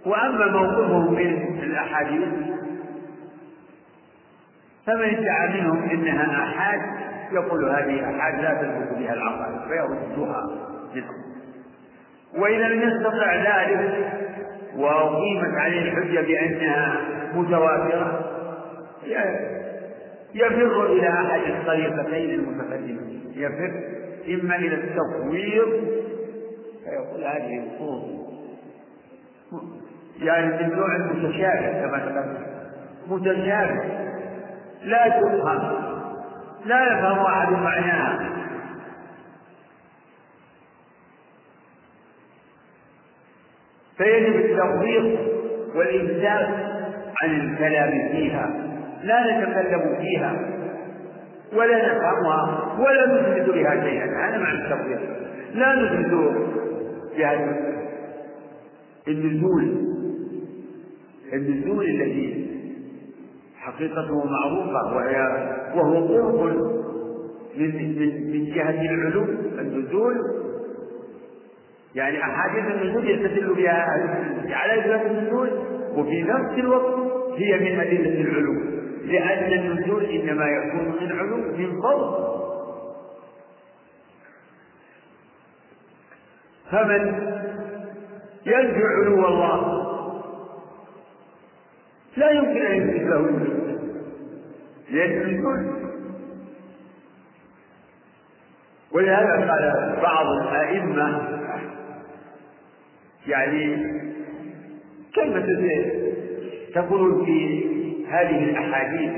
[0.06, 2.28] وأما موقفهم من الأحاديث
[4.86, 6.80] فمن ادعى منهم إنها آحاد
[7.32, 10.42] يقول هذه آحاد لا تثبت بها العقائد فيردها
[10.94, 11.26] منهم.
[12.38, 14.12] وإذا لم يستطع ذلك
[14.76, 17.00] وأقيمت عليه الحجة بأنها
[17.34, 18.32] متواترة
[20.34, 23.72] يفر إلى أحد الطريقتين المتقدمتين يفر
[24.28, 25.96] إما إلى التفويض
[26.84, 28.26] فيقول هذه الصوت
[30.18, 32.46] يعني من نوع المتشابه كما تقدم.
[33.08, 33.80] متشابه.
[34.82, 35.86] لا تفهم
[36.64, 38.18] لا يفهم أحد معناها
[43.96, 45.20] فيجب التوفيق
[45.74, 46.48] والإمساك
[47.22, 48.50] عن الكلام فيها.
[49.02, 50.36] لا نتكلم فيها.
[51.52, 52.76] ولا نفهمها.
[52.78, 54.04] ولا نثبت بها شيئا.
[54.04, 55.00] هذا معنى التوفيق.
[55.54, 56.10] لا نثبت
[57.16, 57.56] بها
[59.08, 59.95] النزول
[61.32, 62.46] النزول الذي
[63.56, 65.16] حقيقته معروفة وهي
[65.74, 66.06] وهو
[66.38, 66.76] قرب
[67.56, 69.24] من من من جهة العلو
[69.58, 70.16] النزول
[71.94, 73.86] يعني أحاديث النزول يستدل بها
[74.50, 75.50] على إثبات النزول
[75.96, 76.94] وفي نفس الوقت
[77.38, 78.54] هي من أدلة العلو
[79.04, 82.36] لأن النزول إنما يكون من علو من فوق
[86.70, 87.00] فمن
[88.46, 89.85] ينفي علو الله
[92.16, 93.78] لا يمكن أن يثبت له النزول
[94.90, 95.86] لأن النزول
[98.92, 101.28] ولهذا قال بعض الأئمة
[103.26, 103.76] يعني
[105.14, 105.46] كلمة
[106.74, 107.64] تقول في
[108.08, 109.12] هذه الأحاديث.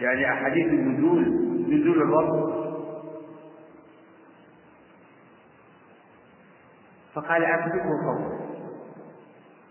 [0.00, 1.20] يعني أحاديث النزول
[1.68, 2.63] نزول الرب.
[7.14, 8.44] فقال أثبته فوق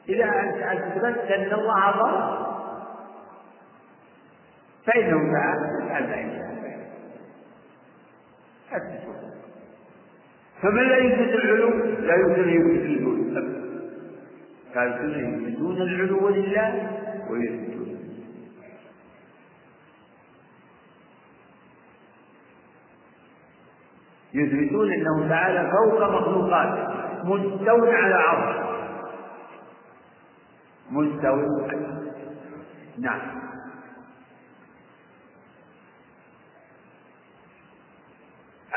[0.10, 2.54] إذا أنت أثبتت أن الله ضرب
[4.86, 6.44] فإنه تعالى يفعل ذلك
[10.62, 12.84] فمن لا يثبت العلو؟ لا يمكن أن يثبت
[14.76, 18.03] قال يثبتون العلو لله ويثبتون
[24.34, 26.88] يثبتون أنه تعالى فوق مخلوقاته
[27.24, 28.56] مستو على عرش
[30.92, 31.38] مستو
[33.00, 33.44] نعم.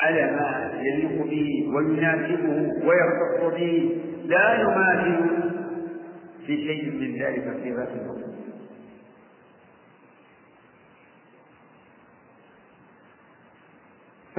[0.02, 5.26] على ما يليق به ويناسبه ويختص به لا يماثل
[6.46, 7.88] في شيء من ذلك في ذات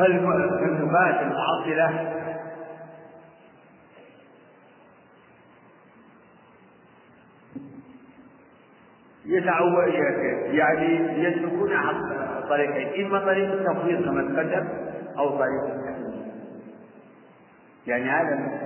[0.06, 2.14] الوقت فالنفاة العاطلة
[9.26, 9.88] يتعود
[10.54, 11.72] يعني يسلكون
[12.50, 14.68] طريقين إما طريق التفويض كما تقدم
[15.18, 16.32] أو طريق التحليل.
[17.88, 18.60] يعني هذا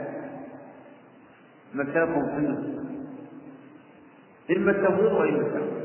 [1.74, 2.26] مثلكم
[4.48, 5.82] في إما التفويض وإما التفويض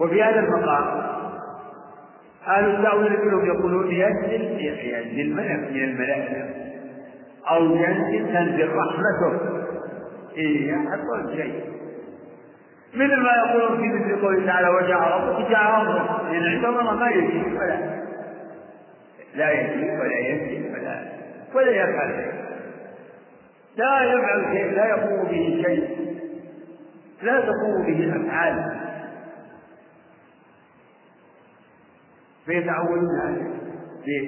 [0.00, 1.17] وفي هذا المقام
[2.48, 6.46] أهل التأويل كلهم يقولون ينزل ينزل ملك من الملائكة.
[7.50, 9.40] أو ينزل تنزل رحمته.
[10.36, 11.62] إيه يحصل شيء
[12.94, 16.32] مثل ما يقولون في مثل قوله تعالى وجاء ربك جاء ربك.
[16.32, 17.98] لأن عندهم ما يجي ولا.
[19.34, 21.02] لا يجي ولا ينزل ولا
[21.54, 22.32] ولا يفعل شيء.
[23.76, 26.08] لا يفعل شيء لا يقوم به شيء.
[27.22, 28.77] لا تقوم به الأفعال
[32.48, 33.08] فيتعودون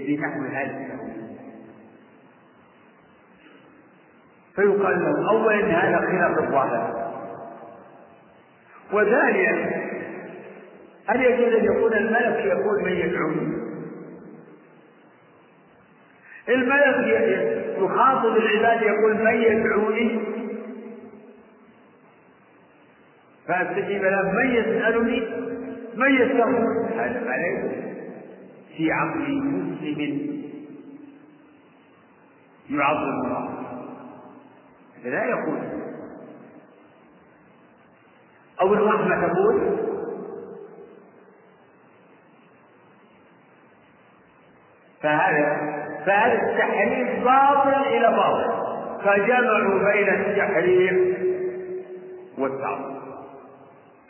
[0.06, 1.00] بنحو هذا
[4.56, 7.12] فيقال له أولا هذا خلاف الظاهر.
[8.92, 9.80] وثانيا
[11.06, 13.60] هل يجوز أن يكون الملك يقول من يدعوني
[16.48, 17.20] الملك
[17.78, 20.20] يخاطب العباد يقول من يدعوني؟
[23.48, 25.20] فأستجيب له من يسألني؟
[25.96, 27.89] من يستغفر؟ هذا ما ليس.
[28.76, 30.40] في عقل مسلم
[32.70, 33.48] يعظم الله.
[35.04, 35.58] لا يقول.
[38.60, 39.76] أو الرحمة تقول.
[45.02, 45.56] فهذا
[46.06, 48.60] فهذا التحريف باطل إلى باطل.
[49.04, 51.18] فجمعوا بين التحريف
[52.38, 53.00] والتعظيم.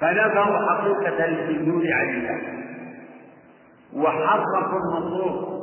[0.01, 2.70] فنفوا حقيقة السجود عن الله.
[3.95, 5.61] وحرفوا النصوص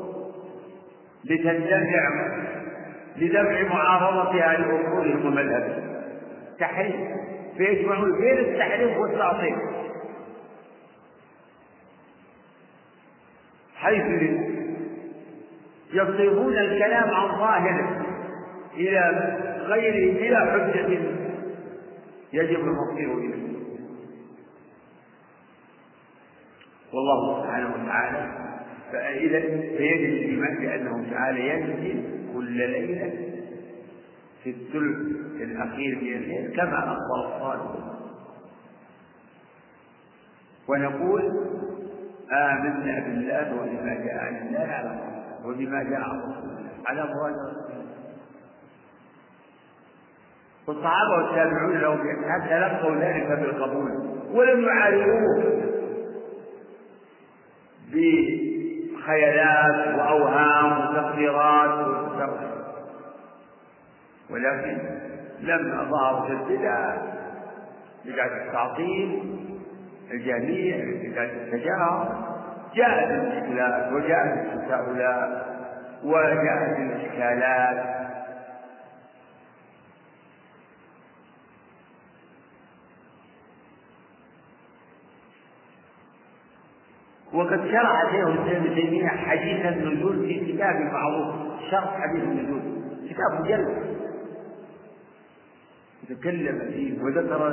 [1.26, 2.10] لتندفع
[3.18, 6.04] لدفع معارضتها لأصولهم ومذهبهم
[6.60, 6.96] تحريف.
[7.58, 9.56] فيجمعون بين التحريف والتعطيل.
[13.76, 14.06] حيث
[15.94, 18.06] يصرفون الكلام عن ظاهره
[18.74, 19.00] إلى
[19.68, 21.00] غير إلى حجة
[22.34, 23.47] يجب المصير إليه.
[26.94, 28.32] والله سبحانه وتعالى
[28.92, 29.40] فإذا
[29.78, 33.14] فيجب الإيمان بأنه تعالى ينزل كل ليلة
[34.44, 34.98] في الثلث
[35.42, 37.98] الأخير من الليل كما أخبر الصادق.
[40.68, 41.22] ونقول
[42.32, 45.00] آمنا بالله وبما جاء عن الله على
[45.46, 47.36] وبما جاء عن رسول على مراد
[50.68, 53.92] والصحابة والتابعون لهم حتى لقوا ذلك بالقبول
[54.32, 55.67] ولم يعارضوه.
[57.94, 62.48] بخيالات وأوهام وتقديرات وتقديرات
[64.30, 64.78] ولكن
[65.42, 66.96] لما ظهرت البدع
[68.06, 69.38] بدعة التعطيل
[70.12, 70.78] الجميع
[71.10, 72.28] بدعة التجاهل
[72.76, 75.46] جاءت الإشكالات وجاءت التساؤلات
[76.04, 78.07] وجاءت الإشكالات.
[87.38, 91.36] وقد شرع شيخ الإسلام ابن تيمية حديث النزول في كتاب معروف
[91.72, 92.62] شرح حديث النزول
[93.10, 93.98] كتاب مجلد.
[96.10, 97.48] تكلم فيه وذكر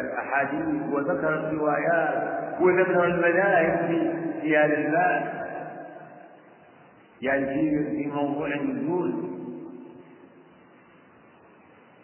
[0.00, 3.88] الأحاديث وذكر الروايات وذكر المذاهب
[4.42, 5.44] في هذا الباب.
[7.22, 7.46] يعني
[7.90, 9.14] في موضوع النزول.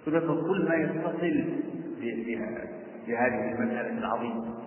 [0.07, 1.45] وذكر كل ما يتصل
[3.07, 4.60] بهذه المسألة العظيمة.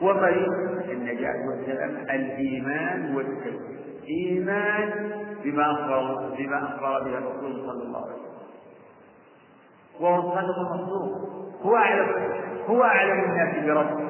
[0.00, 0.52] وطريق
[0.90, 3.76] النجاة والسلام الإيمان والتوحيد.
[4.08, 5.10] إيمان
[5.44, 8.36] بما أخبر بما أخبر به الرسول صلى الله عليه وسلم.
[10.00, 12.08] وهو الصادق المصدوق هو أعلم
[12.66, 14.08] هو أعلم الناس بربه.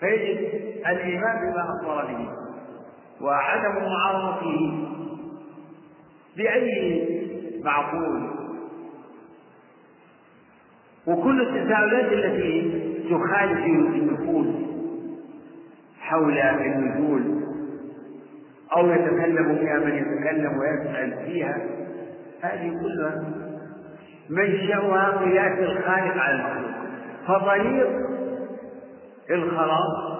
[0.00, 0.38] فيجب
[0.86, 2.28] الإيمان بما أخبر به.
[3.20, 4.88] وعدم معارضته
[6.36, 7.08] بأي
[7.64, 8.30] معقول.
[11.06, 14.46] وكل التساؤلات التي تخالف النفوس
[16.00, 17.22] حول النزول
[18.76, 21.58] أو يتكلم فيها من يتكلم ويسأل فيها.
[22.42, 23.24] هذه كلها
[24.30, 26.76] منشأها قياس الخالق على المخلوق.
[27.26, 27.88] فطريق
[29.30, 30.16] الخلاص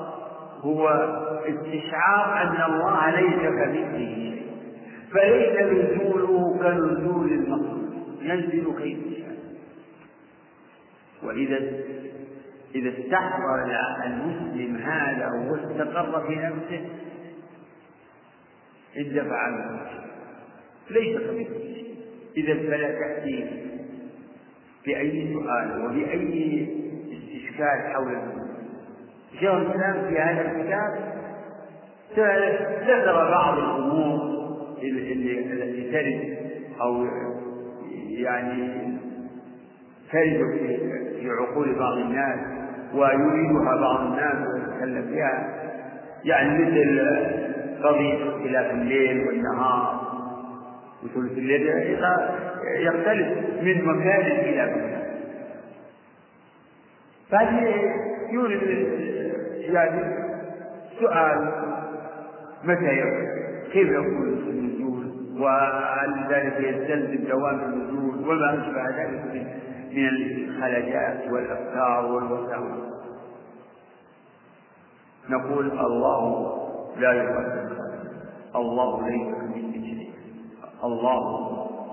[0.61, 0.89] هو
[1.47, 4.37] استشعار أن الله ليس كمثله.
[5.13, 7.91] فليس نزوله كنزول المخلوق.
[8.21, 9.37] ينزل كيف يشاء.
[11.23, 11.59] وإذا
[12.77, 13.65] إذا استحضر
[14.07, 16.85] المسلم هذا واستقر في نفسه
[18.99, 19.81] اندفع عنه.
[20.91, 21.87] ليس شيء.
[22.37, 23.45] إذا فلا تأتي
[24.87, 26.69] بأي سؤال وبأي
[27.13, 28.57] استشكال حول المسلم.
[29.41, 31.17] شيخ الإسلام في هذا الكتاب
[32.83, 34.37] ذكر بعض الأمور
[34.83, 36.37] التي ترد
[36.81, 37.07] أو
[38.09, 38.97] يعني
[40.13, 40.59] ترد
[41.21, 42.56] في عقول بعض الناس.
[42.95, 45.49] ويريدها بعض الناس ويتكلم فيها
[46.25, 47.01] يعني مثل
[47.83, 50.01] قضية اختلاف الليل والنهار
[51.03, 51.67] وثلث الليل
[52.79, 53.29] يختلف
[53.63, 55.03] من مكان إلى مكان.
[57.31, 57.75] فهذه
[58.31, 58.63] يورد
[59.61, 60.01] يعني
[61.01, 61.53] سؤال
[62.65, 63.27] متى يكون
[63.73, 65.07] كيف يكون النزول؟
[65.43, 69.47] وهل ذلك يستلزم دوام النزول؟ وما أشبه ذلك؟
[69.93, 72.87] من الخلجات والأفكار والوساوس.
[75.31, 76.53] نقول الله
[76.99, 77.77] لا يقدم
[78.55, 80.11] الله ليس كمثله شيء
[80.85, 81.23] الله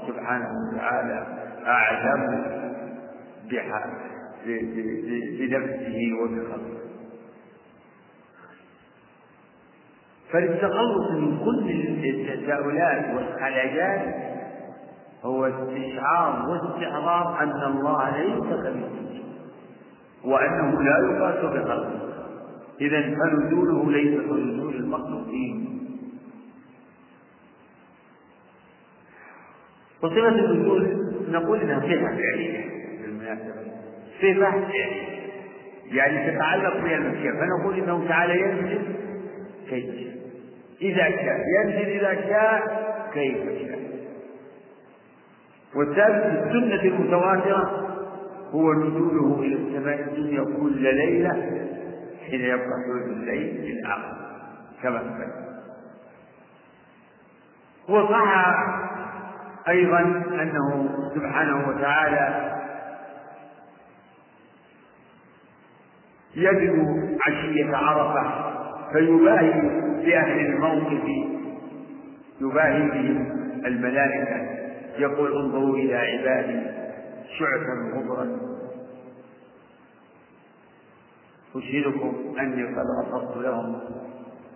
[0.08, 1.28] سبحانه وتعالى
[1.68, 2.22] أعلم
[5.40, 6.74] بنفسه وبخلقه.
[10.32, 11.72] فالتخلص من كل
[12.10, 14.33] التساؤلات والخلاجات
[15.24, 19.24] هو استشعار واستحضار أن الله ليس كمثله
[20.26, 22.00] وأنه لا يقاس بخلقه.
[22.82, 25.80] إذا فنزوله ليس كنزول المخلوقين.
[30.04, 32.70] وصفة النزول نقول إنها صفة فعلية.
[33.02, 33.54] بالمناسبة
[34.22, 35.14] صفة فعلية.
[35.92, 37.32] يعني تتعلق بها المشيئة.
[37.32, 38.82] فنقول إنه تعالى ينزل
[39.70, 40.14] كيف
[40.82, 43.80] إذا شاء ينزل إذا شاء كيف شاء
[45.76, 47.90] والثالث في السنة المتواترة
[48.52, 51.32] هو نزوله إلى السماء الدنيا كل ليلة
[52.30, 54.16] حين يبقى ثلث الليل الآخر
[54.84, 55.34] كما ثبت
[57.90, 58.56] وصح
[59.70, 60.00] أيضا
[60.42, 62.54] أنه سبحانه وتعالى
[66.36, 66.88] يجد
[67.28, 68.54] عشية عرفة
[68.94, 69.52] فيباهي
[70.06, 71.04] بأهل الموقف
[72.42, 73.32] يباهي بهم
[73.66, 74.63] الملائكة.
[74.98, 76.62] يقول انظروا إلى عبادي
[77.40, 78.40] شعثا غبرا.
[81.56, 83.80] أشهدكم أني قد غفرت لهم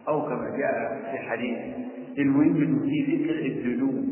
[0.07, 1.57] أو كما جاء في حديث
[2.17, 4.05] المهم في ذكر الذنوب.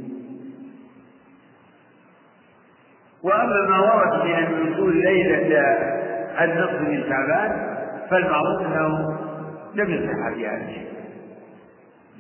[3.24, 5.60] وأما ما ورد في أن نزول ليلة
[6.44, 7.76] النصف من شعبان
[8.10, 9.18] فالمعروف أنه
[9.76, 10.88] لم يصح في هذا الشيء.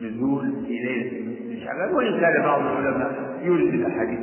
[0.02, 1.35] نزول في ليلة من
[1.66, 4.20] شعبان وإن كان بعض العلماء يورد الأحاديث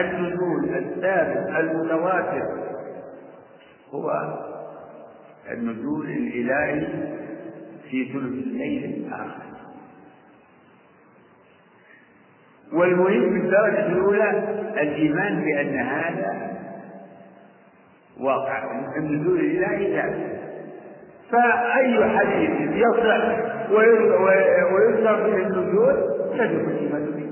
[0.00, 2.42] النزول الثابت المتواتر
[3.90, 4.10] هو
[5.52, 6.86] النزول الإلهي
[7.90, 9.48] في ثلث الليل الآخر.
[12.72, 14.30] والمهم في الدرجة الأولى
[14.82, 16.58] الإيمان بأن هذا
[18.20, 18.62] واقع
[18.96, 20.38] النزول الإلهي ثابت.
[21.32, 27.28] فأي حديث يصح ويذكر به النزول يجب الإيمان به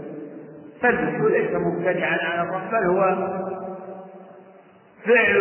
[0.80, 3.16] فالنزول ليس مبتدعا على الله بل هو
[5.04, 5.36] فعل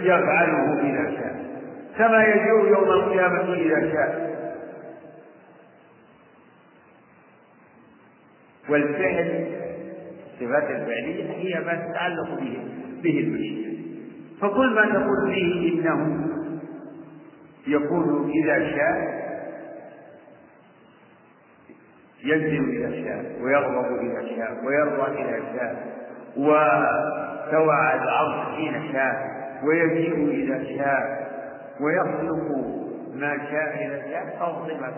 [0.00, 1.38] يفعله إذا شاء.
[1.98, 4.28] كما يجوء يوم القيامة إذا شاء.
[8.68, 9.46] والفعل
[10.34, 12.58] الصفات الفعلية هي ما تتعلق به
[13.02, 13.78] به المشيئة.
[14.40, 16.26] فكل ما تقول فيه إنه
[17.66, 19.17] يكون إذا شاء
[22.24, 25.86] ينزل إذا شاء ويغضب إذا شاء ويرضى إذا شاء
[26.36, 31.28] وسوى العرش حين شاء ويجيء إذا شاء
[31.80, 32.48] ويخلق
[33.14, 34.94] ما شاء إذا شاء فهو صفة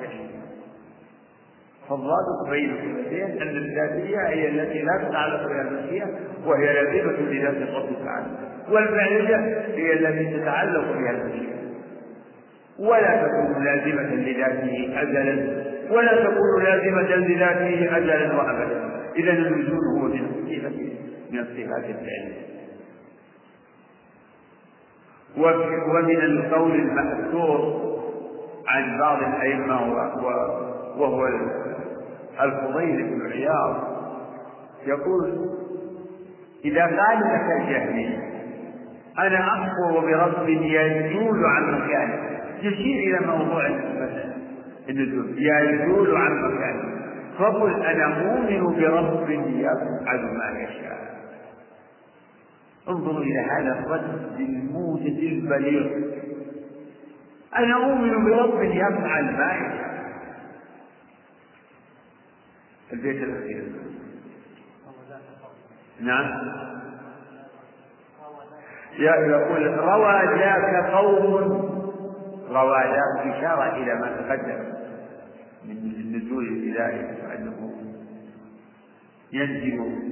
[1.88, 6.06] فالضابط بين الصفتين أن الذاتية هي التي لا تتعلق بها المشيئة
[6.46, 8.26] وهي لازمة لذات الله تعالى.
[8.70, 9.36] والفعلية
[9.74, 11.59] هي التي تتعلق بها المشيئة
[12.80, 18.90] ولا تكون لازمة لذاته أزلا ولا تكون لازمة لذاته أزلا وأبدا.
[19.16, 20.70] إذا النزول هو من الصفة
[21.30, 22.50] من الصفات الفعلية
[25.88, 27.80] ومن القول المأثور
[28.68, 29.92] عن بعض الأئمة
[30.98, 31.26] وهو
[32.42, 33.76] الفضيل بن عياض
[34.86, 35.50] يقول
[36.64, 38.18] إذا قال لك الجهمي
[39.18, 43.66] أنا أكفر برب يزول عن مكانه يشير إلى موضوع
[44.88, 47.00] النزول يزول عن مكانه
[47.38, 51.10] فقل أنا مؤمن برب يفعل ما يشاء.
[52.88, 55.86] انظروا إلى هذا الرد الموجز البليغ.
[57.56, 59.90] أنا أؤمن برب يفعل ما يشاء.
[62.92, 63.64] البيت الأخير.
[66.00, 66.60] نعم.
[68.98, 71.69] يقول روى ذاك قوم
[72.50, 74.64] روى ذاك إشارة إلى ما تقدم
[75.64, 77.72] من النزول الإلهي وأنه
[79.32, 80.10] ينزل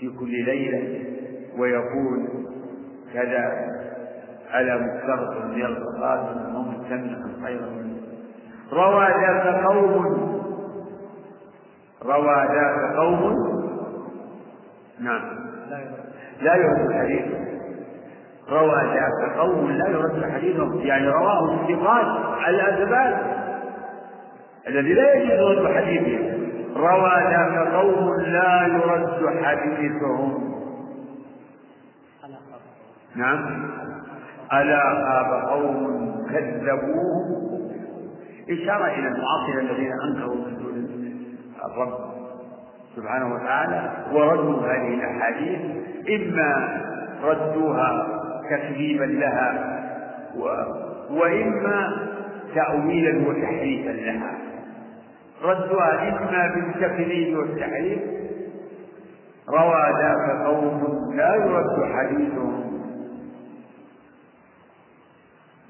[0.00, 1.04] في كل ليلة
[1.58, 2.28] ويقول
[3.14, 3.68] كذا
[4.54, 7.98] ألا مفترق يلقى قادم ومستمع خيرا منه.
[8.72, 10.04] روى ذاك قوم.
[12.02, 13.34] روى ذاك قوم.
[15.00, 15.38] نعم.
[16.40, 17.47] لا يرد الحديث.
[18.50, 22.06] روى ذاك قوم لا يرد حديثهم يعني رواه الثقات
[22.48, 23.16] الأثبات
[24.68, 26.38] الذي لا يجوز رد حديثهم
[26.76, 30.48] روى ذاك قوم لا يرد حديثهم.
[33.16, 33.70] نعم.
[34.52, 35.98] ألا خاب قوم
[36.30, 37.38] كذبوه.
[38.50, 40.88] إشارة إلى المعاصرة الذين أنكروا نزول
[41.64, 41.98] الرب
[42.96, 43.90] سبحانه وتعالى.
[44.12, 45.60] وردوا هذه الأحاديث.
[46.08, 46.80] إما
[47.24, 48.17] ردوها
[48.50, 49.78] تكذيبا لها
[50.36, 50.44] و...
[51.10, 52.08] وإما
[52.54, 54.38] تأويلا وتحريفا لها.
[55.42, 57.98] ردها إما بالتكذيب والتحريف.
[59.48, 60.82] روى ذاك قوم
[61.14, 62.82] لا يرد حديثهم.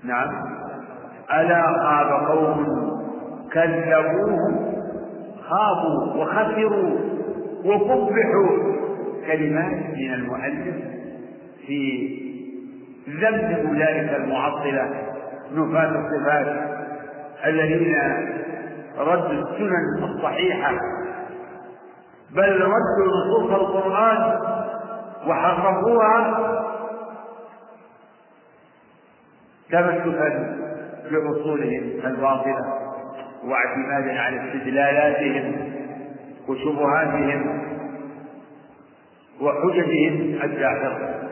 [0.04, 0.28] نعم.
[1.32, 2.66] ألا خاب قوم
[3.52, 4.68] كذبوه
[5.48, 6.98] خابوا وخسروا
[7.64, 8.48] وقبحوا
[9.26, 10.76] كلمات من المؤلف
[11.66, 12.08] في
[13.20, 14.90] ذم أولئك المعطلة
[15.52, 16.68] نفاة الصفات
[17.46, 17.96] الذين
[18.98, 20.72] ردوا السنن الصحيحة.
[22.30, 24.38] بل ردوا نصوص القرآن
[25.26, 26.38] وحرفوها
[29.70, 30.56] تمسكا
[31.10, 32.74] بأصولهم الباطلة
[33.44, 35.72] واعتمادا على استدلالاتهم
[36.48, 37.62] وشبهاتهم
[39.40, 41.27] وحججهم الداخلة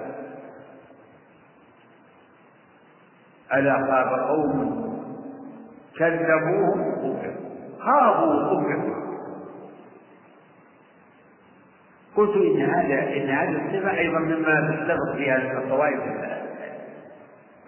[3.54, 4.86] ألا خاب قوم
[5.98, 6.96] كذبوهم
[7.78, 9.06] خابوا وكفروا
[12.16, 16.00] قلت إن هذا إن هذا الصفة أيضا مما تستغرق فيها الطوائف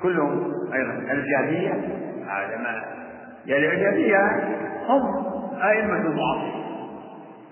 [0.03, 1.73] كلهم أيضا الجاهلية
[2.27, 2.83] هذا ما
[3.47, 4.19] يعني الجاهلية
[4.89, 5.27] هم
[5.63, 6.59] أئمة المعاصرين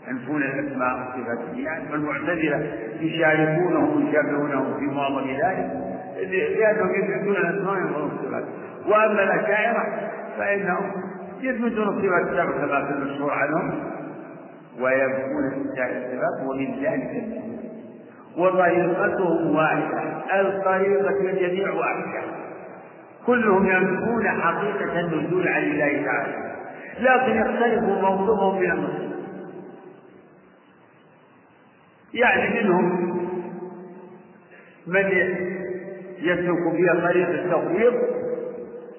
[0.09, 5.86] ينفون الأسماء والصفات يعني والمعتزلة يشاركونهم ويشابهونهم في معظم ذلك.
[6.17, 8.45] لأنهم يثبتون الأسماء وينفون الصفات
[8.87, 10.93] وأما الأشاعرة فإنهم
[11.41, 13.93] يثبتون الصفات كما في المشهور عنهم
[14.81, 15.45] ويبقون
[15.97, 17.43] الصفات ومن ذلك
[18.39, 20.01] وطريقتهم واحدة
[20.41, 22.23] الطريقة الجميع واحدة.
[23.27, 26.47] كلهم ينفون حقيقة النزول عن الله تعالى
[27.01, 29.17] لكن يختلف موضوعهم من النصوص
[32.15, 33.17] يعني منهم
[34.87, 35.05] من
[36.19, 37.95] يسلك بها طريق التفويض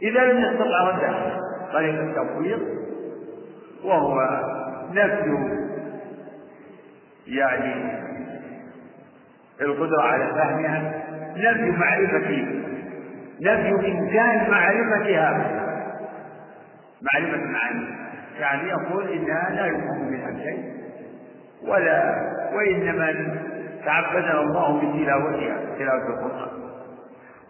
[0.01, 1.39] إذا لم يستطع ردها
[1.73, 2.59] طريق التفويض
[3.83, 4.41] وهو
[4.91, 5.57] نفي
[7.27, 7.97] يعني
[9.61, 11.03] القدرة على فهمها
[11.37, 12.45] نفي معرفة
[13.41, 15.53] نفي إمكان معرفتها.
[17.01, 17.87] معرفة المعاني
[18.39, 20.73] يعني يقول إنها لا يفهم منها شيء
[21.67, 22.15] ولا
[22.53, 23.37] وإنما
[23.85, 26.56] تعبدنا الله بتلاوتها تلاوة القرآن.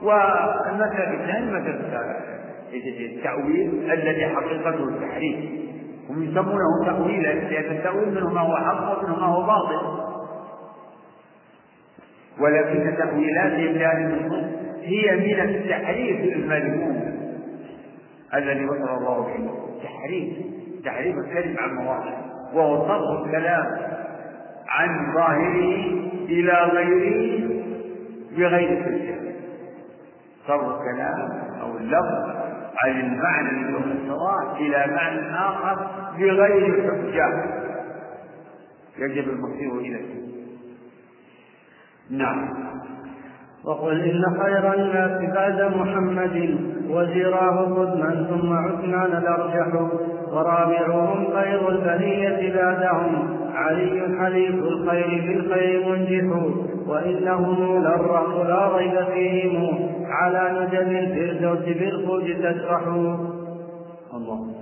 [0.01, 5.35] والمسألة الثانية مسألة التأويل الذي حقيقته التحريف.
[6.09, 10.07] هم يسمونه تأويلا لأن التأويل منه ما هو حق ومنه ما هو باطل.
[12.39, 12.89] ولكن
[13.73, 14.45] لهذه النصوص
[14.81, 17.17] هي من التحريف المذموم
[18.33, 19.49] الذي وصل الله به.
[19.83, 20.37] تحريف
[20.85, 23.65] تحريف الكلم عن مواضعه وهو صرف الكلام
[24.67, 25.85] عن ظاهره
[26.29, 27.49] إلى غيره
[28.37, 29.26] بغير تفسير
[30.47, 31.31] صرف الكلام
[31.61, 32.37] أو اللفظ
[32.83, 35.87] عن المعنى المستوى إلى معنى آخر
[36.17, 37.43] بغير حجة.
[38.97, 40.27] يجب المصير إليه.
[42.09, 42.49] نعم.
[43.65, 46.57] وقل إن خير الناس بعد محمد
[46.89, 49.67] وزراه قدما ثم عثمان الأرجح
[50.27, 56.76] ورابعهم خير البرية بعدهم علي حليف الخير في الخير منجح.
[56.89, 62.87] وإنهم للرق لا ريب فيهم على نجم الفردوس بالخلد تسرح
[64.13, 64.53] الله.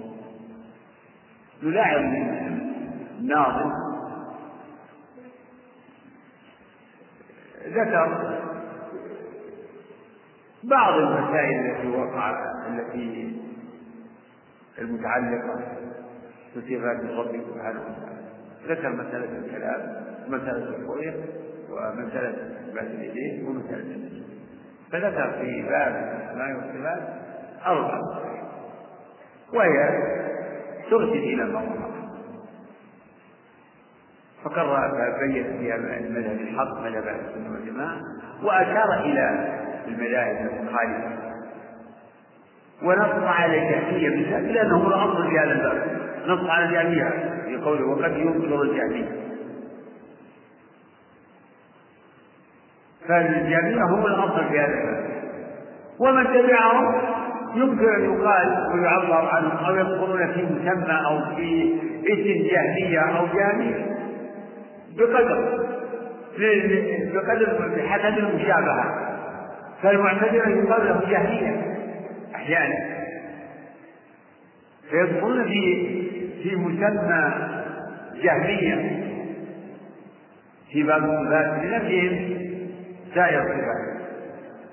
[1.64, 2.02] يلاعب
[3.20, 3.72] الناظم
[7.68, 8.36] ذكر
[10.64, 12.34] بعض المسائل التي وقع
[12.68, 13.36] التي
[14.80, 15.56] المتعلقة
[16.56, 18.26] بصفات الرب سبحانه وتعالى
[18.68, 21.14] ذكر مسألة الكلام ومسألة الرؤية
[21.76, 22.30] ومسألة
[22.70, 24.10] إثبات اليدين ومسألة
[24.92, 27.04] فذكر في باب الأسماء والصفات
[27.66, 28.00] أربع
[29.54, 29.90] وهي
[30.90, 31.86] ترشد إلى الموضوع
[34.44, 37.98] فقرر بين فيها المذهب الحق مذهب السنة والجماعة
[38.44, 39.56] وأشار إلى
[39.88, 41.26] المذاهب المخالفة.
[42.84, 45.98] ونص على الجهمية بالذات لأنه هو الأصل في هذا الباب.
[46.28, 47.10] نص على الجهمية
[47.46, 49.25] في قوله وقد ينكر الجهمية.
[53.08, 55.06] فالجهمية هم الأصل في هذا الباب
[56.00, 56.96] ومن تبعهم
[57.56, 61.74] يمكن أن يقال ويعبر عنهم أو يدخلون في مسمى أو في
[62.08, 63.86] اسم جهمية أو جهمية.
[64.98, 65.66] بقدر
[67.14, 69.16] بقدر بحسب المشابهة.
[69.84, 71.62] فالمعتزلة يقال له جهمية
[72.36, 72.96] أحيانا.
[74.90, 75.86] فيدخلون في
[76.44, 77.34] في مسمى
[78.24, 79.02] جهمية.
[80.72, 82.36] في باب الصفات لنفسهم
[83.16, 83.96] سائر الصفات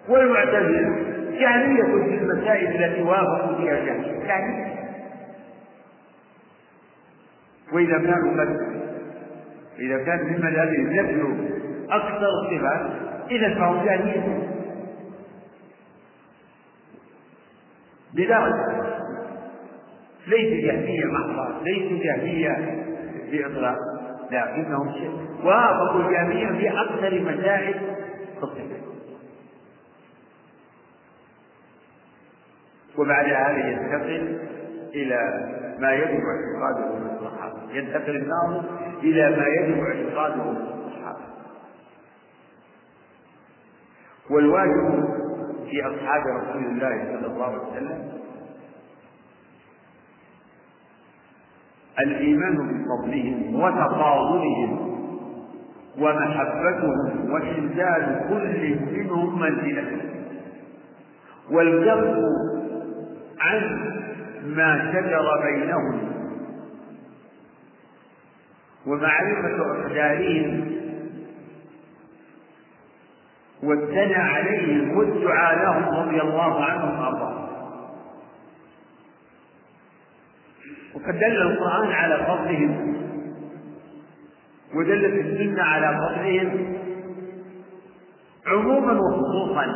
[0.08, 4.72] والمعتزلة جهمية في المسائل التي وافقوا فيها الجهمية جهمية
[7.72, 8.56] وإذا كانوا قد
[9.78, 11.22] إذا كان من مذهبهم نفي
[11.90, 12.90] أكثر الصفات
[13.30, 14.48] إذا فهم جاهلين.
[18.14, 18.82] لذلك
[20.26, 22.82] ليس جهمية محضة ليسوا جهمية
[23.32, 23.76] بإطلاق
[24.30, 24.94] لكنهم
[25.44, 28.01] وافقوا الجهمية في أكثر مسائل
[28.42, 28.82] الصفات
[32.98, 34.40] وبعد هذا ينتقل
[34.94, 35.18] إلى
[35.78, 37.72] ما يجب اعتقاده من الصحابة.
[37.72, 38.64] ينتقل الناظر
[39.02, 41.24] إلى ما يجب اعتقاده من الصحابة.
[44.30, 45.04] والواجب
[45.70, 48.12] في أصحاب رسول الله صلى الله عليه وسلم
[52.06, 54.81] الإيمان بفضلهم وتفاضلهم
[55.98, 60.00] ومحبتهم وإنزال كل منهم منزلته
[61.50, 62.16] والكف
[63.40, 63.60] عن
[64.44, 66.12] ما شجر بينهم.
[68.86, 70.72] ومعرفة أقدارهم
[73.62, 77.48] والثنى عليهم والدعاء لهم رضي الله عنهم وأرضاهم.
[80.94, 83.11] وقد دل القرآن على فضلهم.
[84.74, 86.74] ودلت السنة على فضلهم
[88.46, 89.66] عموما وخصوصا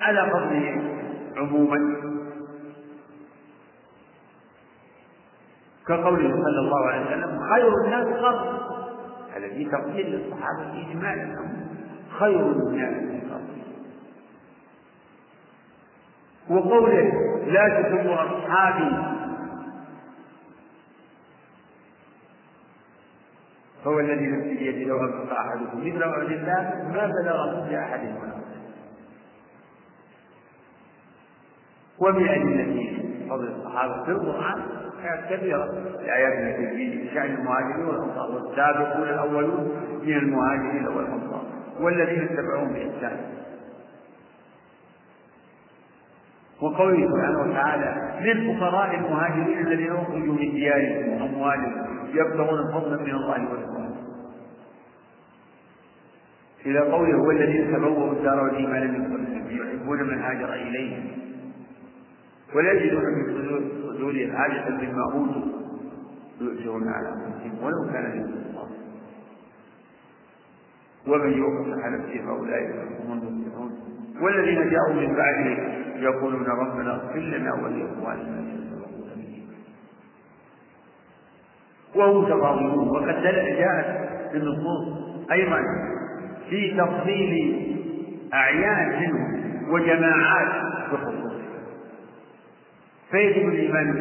[0.00, 0.98] على فضلهم
[1.36, 1.96] عموما.
[5.88, 8.58] كقوله صلى الله عليه وسلم خير الناس قرن
[9.34, 11.36] هذا في تقدير للصحابة إجمالا.
[12.18, 12.94] خير الناس
[13.30, 13.60] قرن
[16.50, 17.12] وقوله
[17.46, 18.96] لا تسبوا أصحابي
[23.86, 28.00] هو الذي نفسي بيده لو أنفق أحدكم مثل أحد الله ما بلغ مثل أحد
[31.98, 33.00] ومن أدلة
[33.30, 34.62] فضل الصحابة في القرآن
[35.04, 35.64] آيات كثيرة
[36.00, 39.70] الآيات التي في شأن المهاجرين والأنصار والسابقون الأولون
[40.02, 41.42] من المهاجرين والأنصار
[41.80, 43.39] والذين اتبعوهم بإحسان.
[46.62, 47.90] وقوله سبحانه وتعالى
[48.20, 53.96] للفقراء المهاجرين الذين أخرجوا من ديارهم وأموالهم يبتغون فضلا من الله ورضوانه
[56.66, 61.04] إلى قوله هو الذين تبوأوا الدار والإيمان من قبلهم يحبون من هاجر إليهم
[62.54, 63.24] ولا يجدون من
[63.82, 65.60] صدورهم حاجة مما أوتوا.
[66.40, 68.68] يؤثرون على أنفسهم ولو كان الله.
[71.08, 72.70] ومن يوق نفسه فأولئك
[73.06, 73.72] هم المفلحون.
[74.22, 78.50] والذين جاءوا من بعده يقولون ربنا اغفر لنا ولإخواننا.
[81.94, 84.88] وهم تفاضلون وقد جاءت في النصوص
[85.32, 85.60] أيضا
[86.50, 87.66] في تفضيل
[88.34, 89.40] أعيان منهم
[89.72, 90.48] وجماعات
[90.92, 91.32] بخصوص
[93.10, 93.92] فيجب الإيمان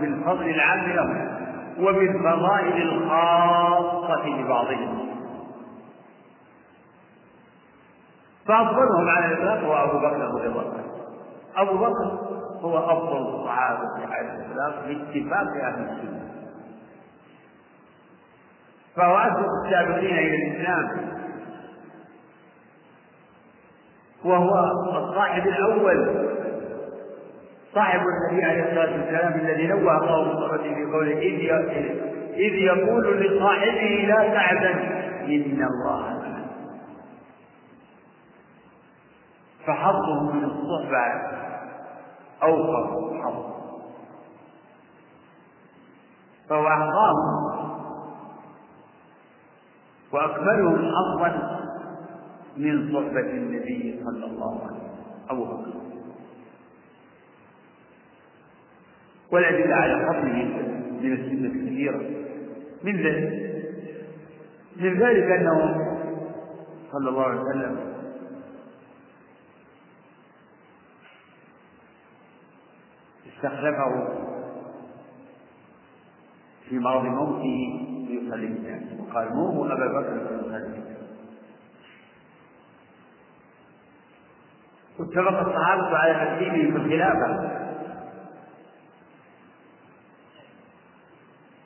[0.00, 1.28] بالفضل العام لهم
[1.78, 5.08] وبالفضائل الخاصة لبعضهم
[8.48, 10.91] فأفضلهم على الإطلاق هو أبو بكر رضي الله عنه.
[11.56, 12.18] أبو بكر
[12.60, 16.28] هو أفضل الصحابة عليه الإطلاق باتفاق أهل السنة.
[18.96, 19.16] فهو
[19.64, 21.12] السابقين إلى الإسلام.
[24.24, 24.50] وهو
[24.96, 26.28] الصاحب الأول
[27.74, 31.18] صاحب النبي عليه الصلاة والسلام الذي نوه الله بصفته في قوله
[32.36, 34.78] إذ يقول لصاحبه لا تحزن
[35.24, 36.21] إن الله
[39.66, 41.32] فحظه من الصحبة
[42.42, 43.52] أوفر حظ
[46.48, 47.52] فهو أعطاهم
[50.12, 51.58] وأكملهم حظا
[52.56, 54.92] من صحبة النبي صلى الله عليه وسلم.
[55.30, 55.72] أبو بكر
[59.32, 60.44] والأدلة على فضله
[61.02, 62.00] من السنة كثيرة
[62.84, 63.42] من ذلك.
[64.76, 65.76] من ذلك أنه
[66.92, 67.91] صلى الله عليه وسلم
[73.42, 74.08] استخلفه
[76.68, 80.82] في مرض موته ليصلي بالناس وقال مروا أبا بكر فليصلي
[84.98, 87.58] واتفق الصحابة على ترتيبه في الخلافة.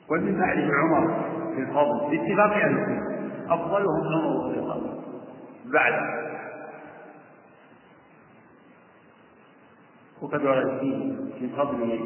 [0.09, 1.07] ومن بعده عمر
[1.55, 3.01] في الفضل باتفاق أهل
[3.49, 5.03] أفضلهم عمر رضي الله
[5.73, 5.93] بعد
[10.21, 11.99] وقد ورد فيه في فضله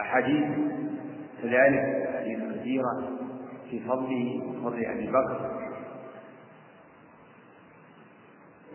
[0.00, 0.44] أحاديث
[1.42, 3.08] كذلك أحاديث كثيرة
[3.70, 5.58] في فضله وفضل أبي بكر.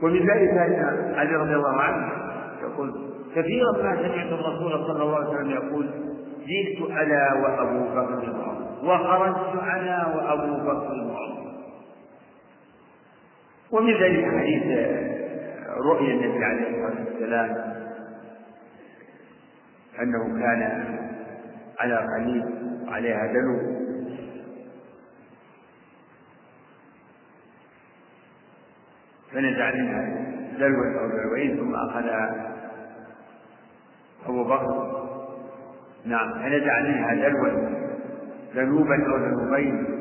[0.03, 2.11] ومن ذلك أن علي رضي الله عنه
[2.61, 5.89] يقول كثيرا ما سمعت الرسول صلى الله عليه وسلم يقول
[6.47, 11.42] جئت أنا وأبو بكر وعمر وخرجت أنا وأبو بكر وعمر
[13.73, 14.63] ومن ذلك حديث
[15.77, 17.73] رؤيا النبي عليه الصلاة والسلام
[20.01, 20.61] أنه كان
[21.79, 22.43] على قليل
[22.87, 23.73] وعليها دلو
[29.33, 30.25] فنزع منها
[30.59, 32.09] دلوا أو دلوين ثم أخذ
[34.25, 35.03] أبو بكر.
[36.05, 37.69] نعم فنزع منها دلوا
[38.55, 39.92] ذنوبا أو ذنوبين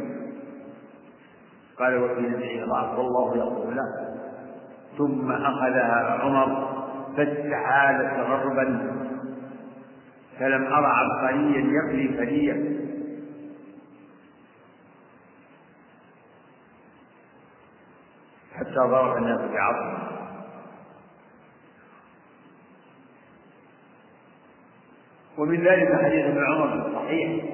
[1.83, 3.89] قال وفي نزعه ضعف والله يغفر له.
[4.99, 6.69] ثم أخذها عمر
[7.17, 8.93] فاستحال تغربا.
[10.39, 12.83] فلم أرى عبقريا يقلي فليا
[18.55, 20.13] حتى ضرب الناس بعظمه
[25.39, 27.45] ومن ذلك حديث ابن عمر في الصحيح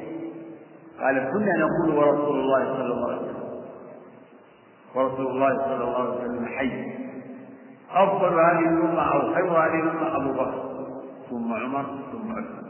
[1.00, 3.27] قال كنا نقول ورسول الله صلى الله عليه وسلم
[4.98, 6.98] ورسول الله صلى الله عليه وسلم حي.
[7.90, 10.68] أفضل هذه الأمة أو خير هذه الأمة أبو بكر
[11.30, 12.68] ثم عمر ثم عثمان.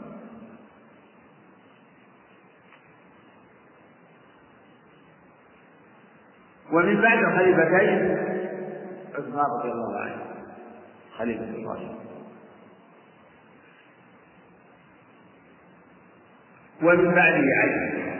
[6.73, 8.17] ومن بعد الخليفتين
[9.15, 10.21] عثمان رضي الله عنه
[11.17, 11.95] خليفة الراشد
[16.83, 18.19] ومن بعده علي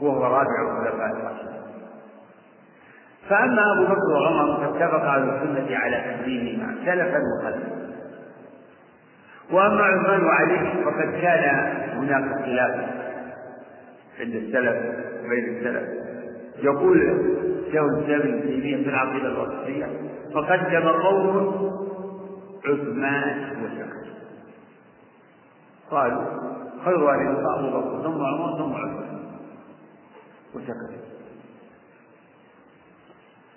[0.00, 1.61] وهو رابع الخلفاء الراشدين.
[3.28, 7.82] فأما أبو بكر وعمر فاتفق أهل السنة على تقديمهما سلفا وخلفا
[9.52, 11.44] وأما عثمان وعلي فقد كان
[11.96, 12.88] هناك خلاف
[14.20, 14.76] عند السلف
[15.24, 15.88] وبين السلف.
[16.62, 16.98] يقول
[17.72, 19.86] شيخ الإسلام ابن تيمية في العقيدة الوصفيه
[20.34, 21.72] فقدم قوم
[22.64, 24.12] عثمان وسكت
[25.90, 26.24] قالوا
[26.84, 29.18] خير هذه ابو بكر ثم عمر ثم عثمان
[30.54, 31.02] وسكت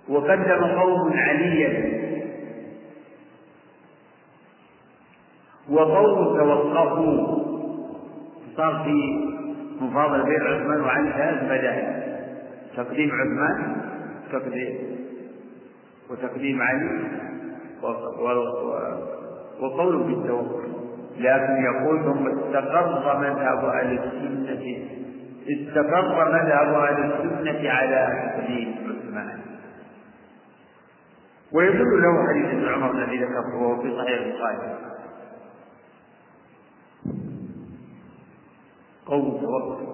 [0.10, 1.72] وقدم قوم عليا.
[5.70, 7.46] وقوم توقفوا.
[8.58, 9.26] صار في
[9.82, 12.06] مفاضلة بين عثمان وعلي ثلاث مذاهب
[12.78, 13.76] تقديم عثمان
[14.32, 14.76] تقديم
[16.10, 16.90] وتقديم علي
[19.62, 20.66] وقول بالتوكل
[21.18, 24.78] لكن يقول ثم استقر مذهب أهل السنة
[25.50, 29.45] استقر مذهب أهل السنة على تقديم عثمان.
[31.56, 34.76] ويدل له حديث ابن عمر الذي ذكرته وهو في صحيح البخاري.
[39.06, 39.86] قول توكل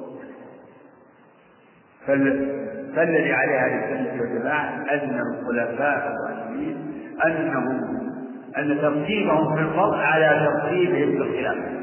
[2.96, 6.94] فالذي عليه أهل السنة والجماعة أن الخلفاء الراشدين
[7.26, 8.02] انهم
[8.58, 11.82] أن ترتيبهم في الفضل على ترتيبهم في الخلافه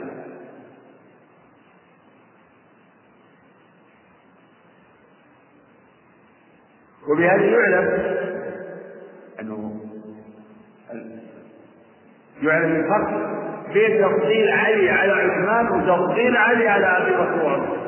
[7.08, 8.17] وبهذا يعلم
[12.42, 13.38] يعلم الفرق
[13.72, 17.78] بين تفضيل علي على عثمان وتفضيل علي على أبي بكر وعمر.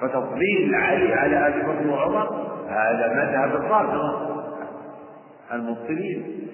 [0.00, 4.36] فتفضيل علي على أبي بكر وعمر هذا مذهب الرافضة.
[5.52, 6.48] المبطلين.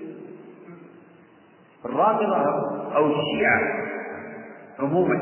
[1.84, 2.36] الرافضة
[2.96, 3.60] أو الشيعة
[4.80, 5.20] عموما.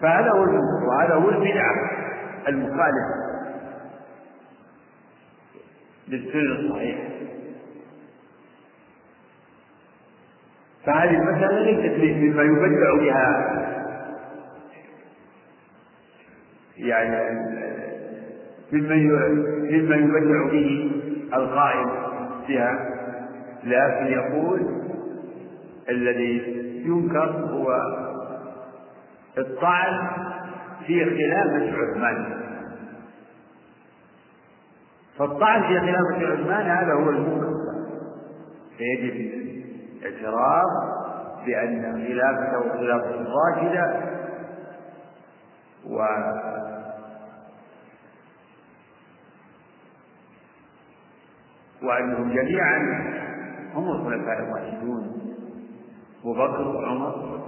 [0.00, 0.46] فهذا هو
[0.88, 1.74] وهذا هو البدعه
[2.48, 3.28] المخالفة
[6.08, 7.17] للسنه الصحيحه
[10.88, 13.54] فهذه المسألة ليست مما يبدع بها.
[16.76, 17.40] يعني
[18.72, 18.94] مما
[19.96, 20.90] يبدع به
[21.34, 21.86] القائل
[22.48, 22.72] بها.
[23.64, 24.60] لكن يقول
[25.88, 26.42] الذي
[26.86, 27.80] ينكر هو
[29.38, 30.08] الطعن
[30.86, 32.40] في خلافة عثمان.
[35.18, 37.52] فالطعن في خلافة عثمان هذا هو المنكر.
[38.78, 39.47] فيجب
[40.02, 40.64] الاعتراف
[41.46, 44.00] بأن خلافته خلافة راشدة
[45.86, 45.98] و
[51.82, 52.78] وأنهم جميعا
[53.74, 55.18] هم الخلفاء الراشدون
[56.20, 57.38] أبو بكر وعمر.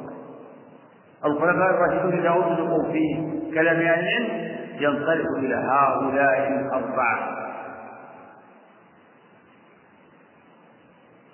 [1.25, 7.40] الخلفاء الراشدون إذا أطلقوا في كلام أهل العلم ينطلق إلى هؤلاء الأربعة.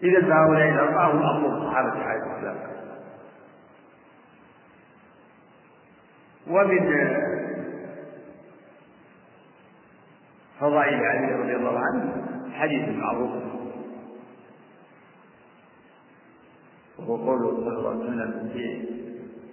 [0.03, 2.57] إذا فهؤلاء الأربعة هم أفضل الصحابة عليه السلام
[6.51, 6.80] ومن
[10.61, 13.30] فضائل علي رضي الله عنه حديث معروف.
[16.99, 18.84] وهو قوله صلى الله عليه وسلم في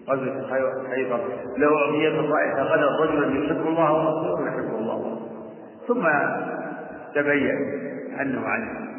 [0.10, 0.50] غزوة
[0.89, 1.20] خيبر
[1.58, 5.30] لو أعطيت الرائحة غدا رجلا يحب الله ورسوله ويحب الله.
[5.88, 6.08] ثم
[7.16, 7.58] تبين
[8.22, 8.94] أنه عنه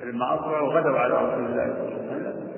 [0.00, 2.50] فلما أصبحوا غدوا على رسول الله صلى الله عليه وسلم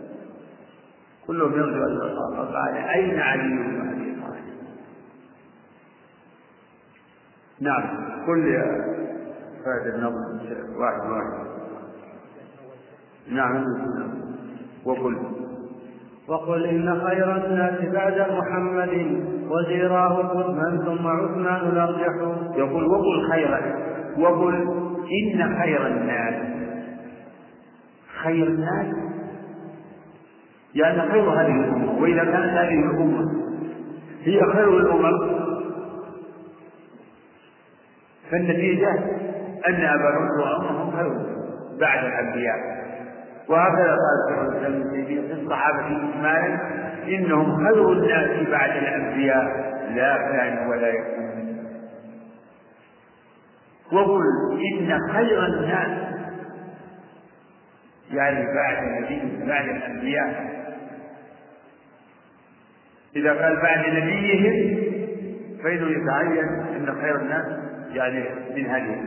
[1.27, 4.45] كلهم يرجو أن قال أين علي بن أبي طالب؟
[7.61, 7.83] نعم
[8.27, 8.65] قل يا
[9.65, 10.19] فهد النظر
[10.79, 11.47] واحد واحد.
[13.29, 13.65] نعم
[14.85, 15.19] وقل.
[16.29, 22.37] وقل إن خير الناس بعد محمد وزيراه قدما ثم عثمان الأرجح.
[22.57, 23.61] يقول وقل خيرا.
[24.19, 24.55] وقل
[25.23, 26.52] إن خير الناس
[28.23, 28.97] خير الناس؟
[30.75, 33.33] يعني خير هذه الأمة وإذا كانت هذه الأمة
[34.25, 35.43] هي خير الأمم
[38.31, 38.91] فالنتيجة
[39.69, 41.13] أن أبا بكر وعمر هم خير
[41.81, 42.83] بعد الأنبياء.
[43.49, 46.59] وهكذا قال شيخ الاسلام ابن تيميه في الصحابة اجمالا
[47.09, 49.45] إنهم خير الناس بعد الأنبياء
[49.95, 51.33] لا كان ولا يكون.
[53.93, 54.23] وقل
[54.73, 56.13] إن خير الناس
[58.13, 60.63] يعني بعد النبي بعد الأنبياء.
[63.17, 64.83] إذا قال بعد نبيهم
[65.63, 67.47] فإنه يتعين أن خير الناس
[67.93, 68.25] يعني
[68.57, 69.01] من هذه.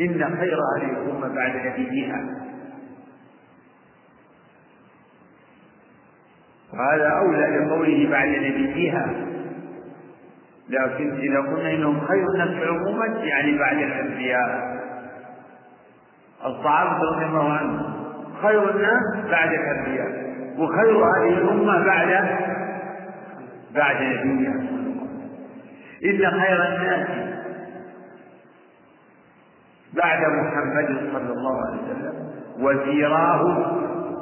[0.00, 2.24] إن خير هذه الأمة بعد نبيها.
[6.72, 9.06] وهذا أولى لقوله بعد نبيها.
[10.68, 14.80] لكن إذا قلنا إنهم خير الناس عموما يعني بعد الأنبياء.
[16.44, 18.09] الصحابة رضي الله عنهم.
[18.42, 22.08] خير الناس بعد الأنبياء وخير هذه الأمة بعد
[23.74, 24.54] بعد نبيها
[26.04, 27.08] إن خير الناس
[29.96, 32.30] بعد محمد صلى الله عليه وسلم
[32.60, 33.42] وزيراه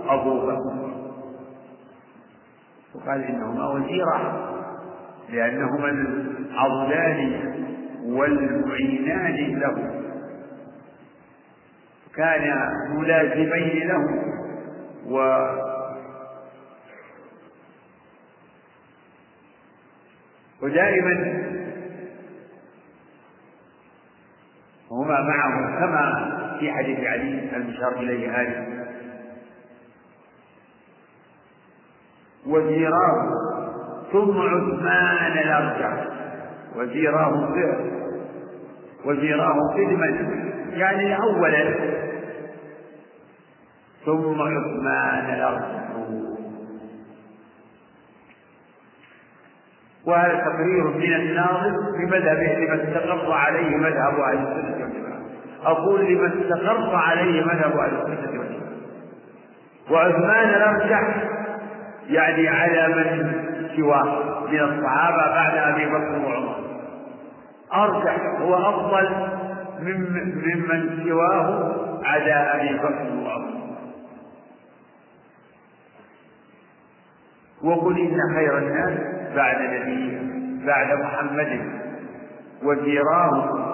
[0.09, 0.89] أبو بكر.
[2.95, 4.49] وقال إنهما وزيرا
[5.33, 7.41] لأنهما العضلان
[8.07, 10.03] والمعينان له.
[12.19, 14.25] كان ملازمين له.
[15.07, 15.19] و
[20.63, 21.13] ودائما
[24.91, 26.29] هما معه كما
[26.61, 28.67] في حديث علي المشار إليه هذه.
[32.47, 33.31] وزيراه
[34.13, 36.05] ثم عثمان الأرجع
[36.77, 37.55] وزيراه
[39.05, 40.39] وزيراه قدما
[40.79, 41.75] يعني أولا
[44.05, 45.89] ثم عثمان الأرجع
[50.07, 54.89] وهذا تقرير من الناظر بمذهبه لما استقر عليه مذهب أهل السنة
[55.65, 58.59] أقول لما استقر عليه مذهب أهل السنة
[59.91, 61.15] وعثمان الأرجح
[62.09, 63.33] يعني على من
[63.77, 66.57] سواه من الصحابة بعد أبي بكر وعمر.
[67.75, 69.38] أرجح هو أفضل
[69.81, 71.75] ممن سواه
[72.05, 73.59] على أبي بكر وعمر
[77.63, 78.99] وقل إن خير الناس
[79.37, 80.21] بعد نبيه
[80.67, 81.61] بعد محمد
[82.63, 83.69] وزيراه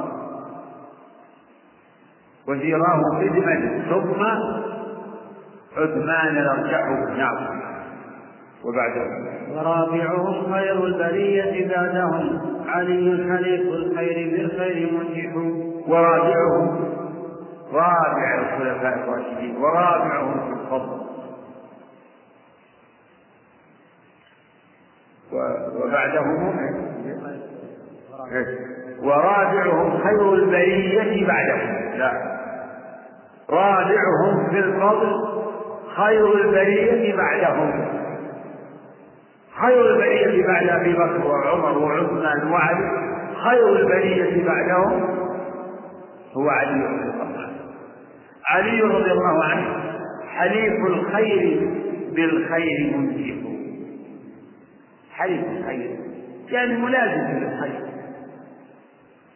[2.49, 4.23] وزيراه خدمة ثم
[5.77, 6.87] عثمان الأرجح
[7.17, 7.61] نعم.
[8.65, 15.74] وبعدهم ورابعهم خير البرية بعدهم علي خليف الخير بالخير منجح.
[15.89, 16.85] ورابعهم
[17.73, 21.01] رابع الخلفاء الراشدين ورابعهم في الفضل.
[25.33, 26.55] وبعدهم
[29.03, 31.99] ورابعهم خير البرية بعدهم.
[31.99, 32.35] لا.
[33.51, 35.25] رابعهم في الفضل
[35.97, 37.85] خير البرية بعدهم.
[39.61, 42.91] خير البرية بعد أبي بكر وعمر وعثمان وعلي
[43.45, 45.24] خير البرية بعدهم
[46.37, 47.55] هو علي بن الخطاب
[48.51, 49.95] علي رضي الله عنه
[50.29, 51.71] حليف الخير
[52.13, 53.35] بالخير منجح
[55.13, 55.99] حليف الخير
[56.49, 57.85] يعني ملازم للخير.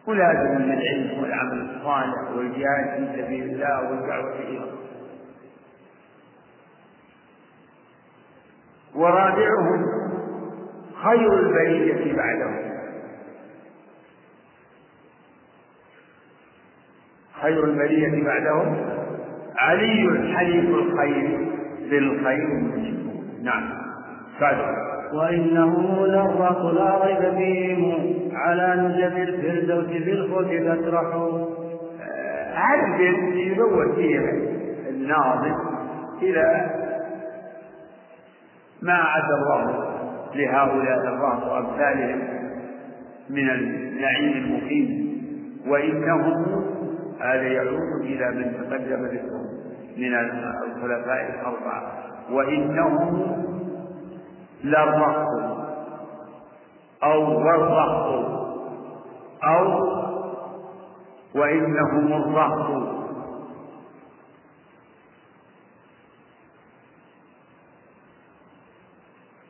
[0.07, 4.79] ملازم للعلم والعمل الصالح والجهاد في سبيل الله والدعوة إلى الله.
[8.95, 9.85] ورابعهم
[11.03, 12.68] خير البرية بعدهم
[17.41, 18.77] خير البرية بعدهم.
[19.57, 21.47] علي حليف الخير
[21.89, 22.47] بالخير
[23.43, 23.69] نعم.
[24.41, 24.57] بعد
[25.13, 28.15] وإنه للرق لا ريب فيهم.
[28.33, 31.05] على نجب الفردوس في الخلد تسرح
[32.55, 34.19] عدل يدور فيه
[34.89, 35.55] الناظم
[36.21, 36.69] إلى
[38.81, 39.85] ما عد الله
[40.35, 42.19] لهؤلاء الرهط وأمثالهم
[43.29, 45.09] من النعيم المقيم.
[45.67, 46.68] وإنهم
[47.19, 49.49] هذا يعود إلى من تقدم ذكره
[49.97, 51.93] من الخلفاء الأربعة
[52.31, 53.35] وإنهم
[54.63, 55.27] للرهط
[57.03, 58.07] أو والرهط
[59.43, 59.89] أو
[61.35, 62.89] وإنهم الرهط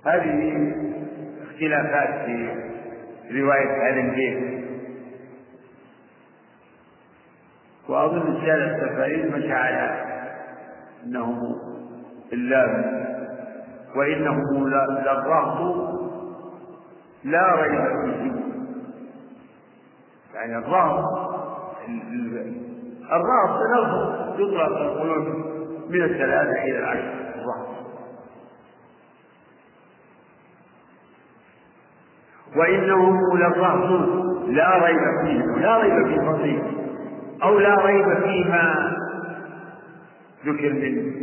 [0.06, 0.74] هذه
[1.42, 2.50] اختلافات في
[3.32, 4.59] رواية هذا البيت
[7.90, 10.06] وأظن سائر التفاريد مشى على
[11.06, 11.56] أنه
[12.34, 13.00] اللام
[13.96, 15.60] وإنه للرهط
[17.24, 18.40] لا ريب فيه
[20.36, 21.04] يعني الرهط
[23.12, 25.28] الرهط لفظ يطلق القلوب
[25.90, 27.14] من الثلاثة إلى العشر.
[27.36, 27.70] الرهط
[32.56, 33.90] وإنه للرهط
[34.48, 36.79] لا ريب فيه لا ريب في فضله
[37.44, 38.98] أو لا ريب فيما
[40.46, 41.20] ذكر من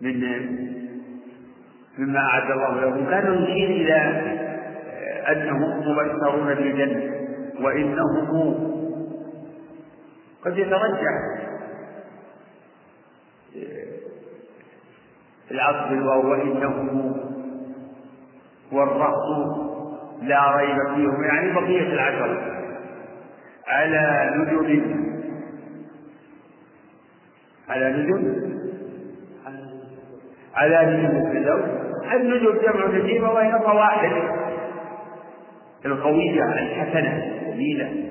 [0.00, 0.20] من
[1.98, 3.96] مما أعد الله لهم كان يشير إلى
[5.28, 7.14] أنهم مبشرون بالجنة
[7.60, 8.54] وإنهم
[10.44, 11.14] قد يترجح
[15.50, 17.16] العصر الواو وإنهم
[18.72, 19.56] والرهط
[20.22, 21.24] لا ريب فيهم.
[21.24, 22.59] يعني بقية العشرة
[23.70, 25.00] على نجم
[27.68, 28.50] على نجم
[30.54, 31.70] على نجم الفردوس
[32.14, 34.22] النجم جمع نجيمة وهي الرواحل
[35.86, 38.10] القوية الحسنة الجميلة.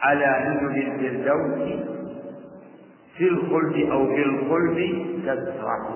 [0.00, 1.78] على نجم الفردوس
[3.16, 5.88] في الخلد أو في الخلد تسرح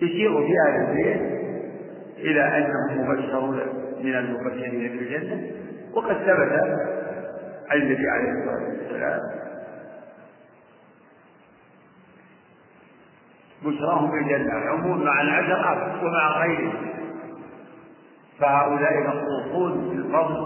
[0.00, 1.20] تشير في هذا البيت
[2.18, 3.60] إلى أنهم مبشرون
[4.02, 5.50] من المبشرين بالجنة
[5.94, 6.95] وقد ثبت
[7.72, 9.20] النبي عليه الصلاة والسلام.
[13.64, 16.72] بشراهم بالجنة عموم مع العشرة ومع غيره
[18.40, 20.40] فهؤلاء مخصوصون بالفضل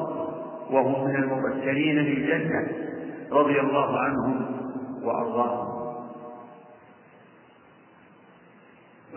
[0.71, 2.69] وهم من المبشرين بالجنة
[3.33, 4.47] رضي الله عنهم
[5.03, 5.71] وأرضاهم.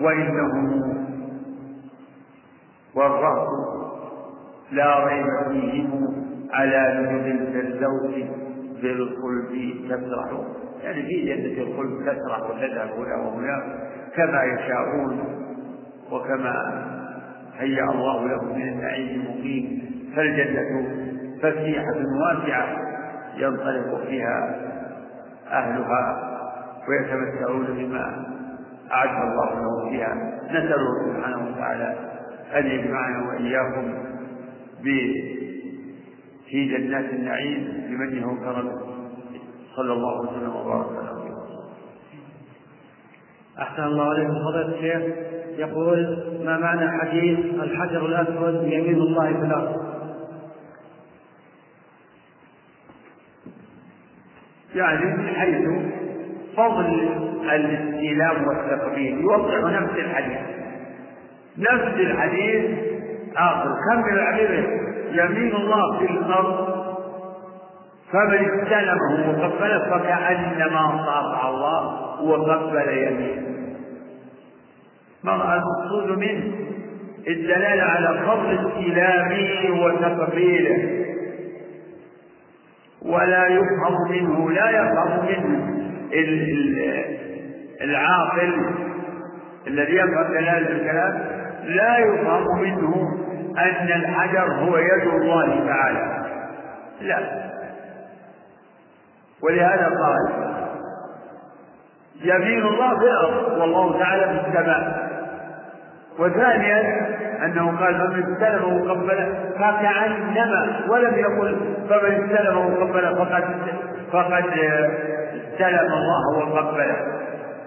[0.02, 0.94] وإنهم
[2.96, 3.48] والرهط
[4.72, 6.24] لا ريب فيهم
[6.54, 8.16] على نجم الفردوس
[8.82, 10.30] بالخلد تسرح.
[10.84, 13.80] يعني في جنة الخلد تسرح وتذهب هنا وهنا
[14.16, 15.20] كما يشاءون
[16.12, 16.84] وكما
[17.58, 19.84] هيأ الله لهم من النعيم المقيم.
[20.16, 20.88] فالجنة
[21.42, 22.68] فسيحة واسعة
[23.38, 24.56] ينطلق فيها
[25.52, 26.30] أهلها
[26.90, 28.26] ويتمتعون بما
[28.92, 30.14] أعد الله لهم فيها.
[30.50, 31.96] نسأله سبحانه وتعالى
[32.56, 33.94] أن يجمعنا وإياكم
[36.54, 38.82] في جنات النعيم بمنه وكرمه
[39.76, 41.14] صلى الله وسلم وبارك على
[43.60, 45.04] أحسن الله عليكم فضيلة الشيخ.
[45.58, 49.84] يقول ما معنى حديث الحجر الأسود يمين الله في الأرض؟
[54.76, 55.70] يعني من حيث
[56.58, 57.10] فضل
[57.54, 60.40] الاستلام والتقبيل يوضح نفس الحديث.
[61.58, 62.78] نفس الحديث.
[63.38, 64.84] آخر كمل العبير
[65.14, 66.84] يمين الله في الأرض
[68.12, 73.48] فمن استلمه وقبله فكأنما صافح الله وقبل يمينه.
[75.24, 76.54] ما المقصود منه
[77.28, 81.04] الدلالة على فضل استلامه وتقبيله.
[83.06, 85.74] ولا يفهم منه لا يفهم منه
[87.82, 88.76] العاقل
[89.68, 91.26] الذي يفهم دلالة الكلام
[91.64, 93.23] لا يفهم منه
[93.58, 96.24] أن الحجر هو يد الله تعالى.
[97.02, 97.20] لا.
[99.44, 100.54] ولهذا قال
[102.24, 105.10] يمين الله في الأرض والله تعالى في السماء.
[106.20, 107.08] وثانيا
[107.46, 111.58] أنه قال فمن استلمه قبل فكأنما ولم يقل
[111.90, 113.44] فمن استلمه قبل فقد
[114.12, 114.44] فقد
[115.54, 116.96] استلم الله وقبله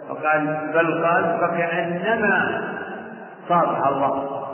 [0.09, 2.63] فقال بل قال فكأنما
[3.49, 4.46] صافح الله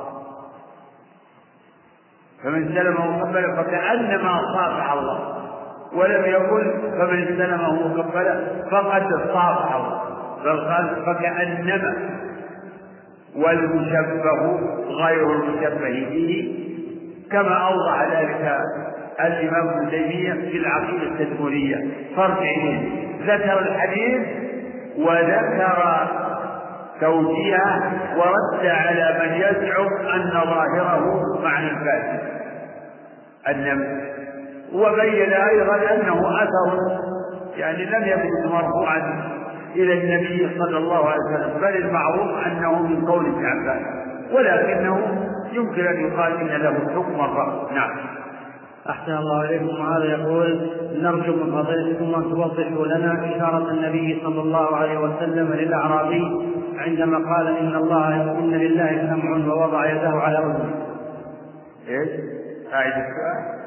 [2.44, 5.38] فمن استلمه قبل فكأنما صافح الله.
[5.94, 10.00] ولم يقل فمن استلمه قبل فقد صافح الله.
[10.44, 11.96] بل قال فكأنما.
[13.36, 16.58] والمشبه غير المشبه به.
[17.32, 18.58] كما أوضح ذلك
[19.20, 21.76] الإمام ابن تيمية في العقيدة التدمرية.
[22.16, 22.42] فرق
[23.26, 24.26] ذكر الحديث
[24.98, 26.08] وذكر
[27.00, 31.04] توجيهه ورد على من يزعم أن ظاهره
[31.42, 32.20] معنى الفاسد.
[33.48, 34.12] النمل
[34.72, 36.78] وبين أيضا أنه أثر
[37.56, 39.22] يعني لم يكن مرفوعا
[39.76, 43.82] إلى النبي صلى الله عليه وسلم بل المعروف أنه من قول ابن عباس
[44.32, 47.72] ولكنه يمكن أن يقال إن له حكم الرفض.
[47.72, 47.90] نعم.
[48.88, 49.80] أحسن الله إليكم.
[49.80, 50.70] وهذا يقول
[51.02, 56.48] نرجو من فضيلتكم أن توضحوا لنا إشارة النبي صلى الله عليه وسلم للأعرابي
[56.82, 60.74] عندما قال إن الله إن لله سمع ووضع يده على أذنه.
[61.88, 62.10] إيش؟
[62.74, 63.62] أعيد السؤال.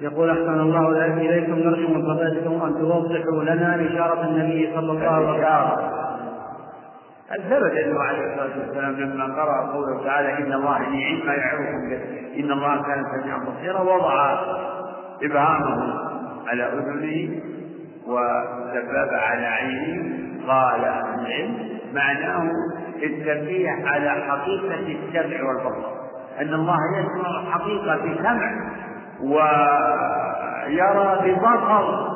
[0.00, 5.28] يقول أحسن الله إليكم نرجو من فضيلتكم أن توضحوا لنا إشارة النبي صلى الله عليه
[5.28, 5.94] وسلم
[7.42, 12.00] ثبت انه عليه الصلاة والسلام لما قرأ قوله تعالى إن الله نعم ما يعظكم به
[12.40, 14.38] إن الله كان سميعا بصيرا وضع
[15.22, 15.94] إبهامه
[16.46, 17.40] على أذنه
[18.06, 20.14] وسبب على عينه
[20.48, 22.50] قال أهل العلم معناه
[23.02, 25.88] التنبيه على حقيقة السمع والبصر.
[26.40, 28.50] أن الله يسمع حقيقه بسمع
[30.64, 32.14] ويرى ببصر.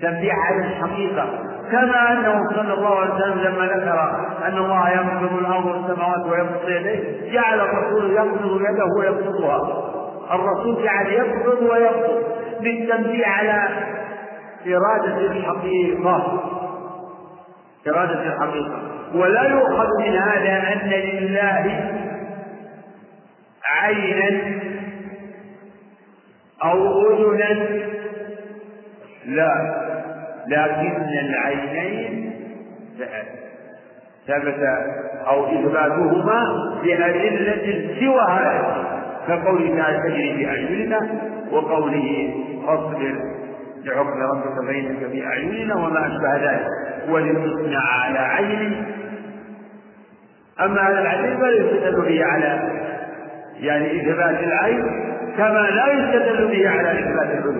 [0.00, 1.26] تنبيه على الحقيقة.
[1.72, 3.98] كما أنه صلى الله عليه وسلم لما ذكر
[4.46, 9.58] أن الله يقبض الأرض والسماوات ويبسط يديه جعل الرسول يقبض يده ويبسطها.
[10.34, 12.36] الرسول جعل يقبض ويبسط.
[12.60, 13.68] للتنبيه على
[14.66, 16.42] إرادة الحقيقة.
[17.88, 18.82] إرادة الحقيقة.
[19.14, 21.90] ولا يؤخذ من هذا أن لله
[23.64, 24.60] عينا
[26.64, 27.68] أو أذنا.
[29.26, 29.52] لا.
[30.48, 32.32] لكن العينين
[34.26, 34.60] ثبت
[35.26, 36.40] أو إثباتهما
[36.82, 38.86] بأدلة سوى هذا.
[39.28, 41.00] كقوله تعالى تجري بأعيننا
[41.52, 42.34] وقوله
[42.66, 43.45] فاصبر.
[43.86, 46.66] لحكم ربك بينك بأعيننا وما أشبه ذلك.
[47.08, 48.76] ولتصنع على عيني
[50.60, 52.70] أما على العين فلا يستدل به على
[53.60, 54.82] يعني إثبات العين
[55.36, 57.52] كما لا يستدل به على إثبات العلو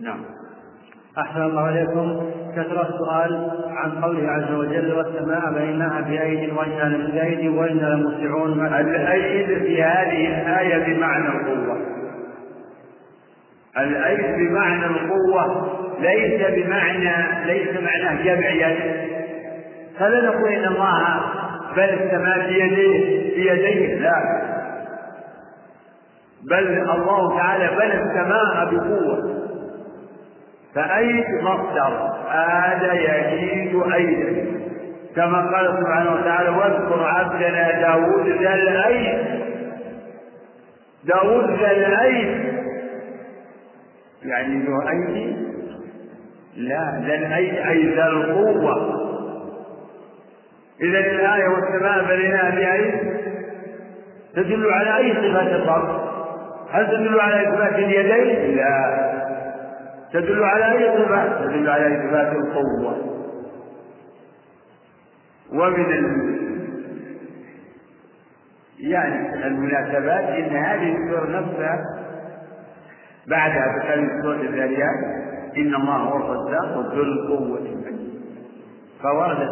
[0.00, 0.20] نعم.
[1.18, 2.30] أحسن الله إليكم.
[2.56, 8.66] كثر السؤال عن قوله عز وجل والسماء بنيناها بأيد وإنا بأيد وإنا لموسعون.
[8.66, 11.78] الأيد في هذه الآية بمعنى القوة.
[13.78, 15.68] الأيد بمعنى القوة
[16.00, 18.78] ليس بمعنى ليس معناه جمع يد.
[19.98, 21.20] فلا نقول إن الله
[21.76, 24.22] بل السماء بيديه بيديه لا.
[26.50, 29.38] بل الله تعالى بنى السماء بقوة.
[30.74, 34.48] فأيد مصدر؟ آد يزيد أيدا
[35.16, 39.18] كما قال سبحانه وتعالى واذكر عبدنا داود ذا الأيد
[41.04, 42.58] داود ذا الأيد
[44.22, 45.36] يعني ذو أيدي
[46.56, 48.98] لا ذا الأيد أي ذا القوة
[50.80, 53.18] إذا الآية والسماء بنيناها بأيد
[54.34, 56.08] تدل على أي صفات الرب
[56.70, 58.98] هل تدل على إثبات اليدين؟ لا
[60.12, 62.96] تدل على أي صفات؟ تدل على إثبات القوة
[65.52, 66.38] ومن ال...
[68.78, 72.07] يعني المناسبات إن هذه السورة نفسها
[73.30, 77.60] بعدها بكلمة سورة الذاريات إن الله هو الرزاق ذو القوة
[79.02, 79.48] فورد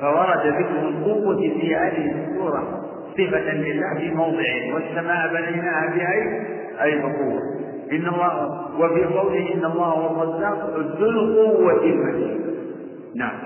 [0.00, 2.82] فورد ذكر القوة في هذه السورة
[3.12, 6.46] صفة لله في موضعين والسماء بنيناها بأي؟
[6.82, 7.40] أي بقوة.
[7.92, 12.40] إن الله وفي قوله إن الله هو الرزاق ذو القوة المتين.
[13.16, 13.38] نعم.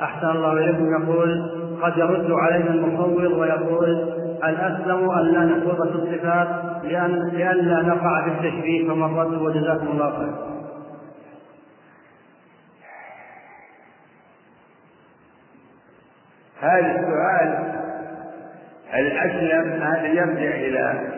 [0.00, 1.02] أحسن الله إليكم.
[1.02, 1.50] يقول
[1.82, 6.48] قد يرد علينا المصور ويقول الأسلم أن لا نخوض في الصفات
[6.84, 10.50] لأن لئلا نقع في التشبيه فمن رد وجزاكم الله خير.
[16.60, 17.80] هذا السؤال
[18.94, 21.10] الأسلم هذا يرجع إلى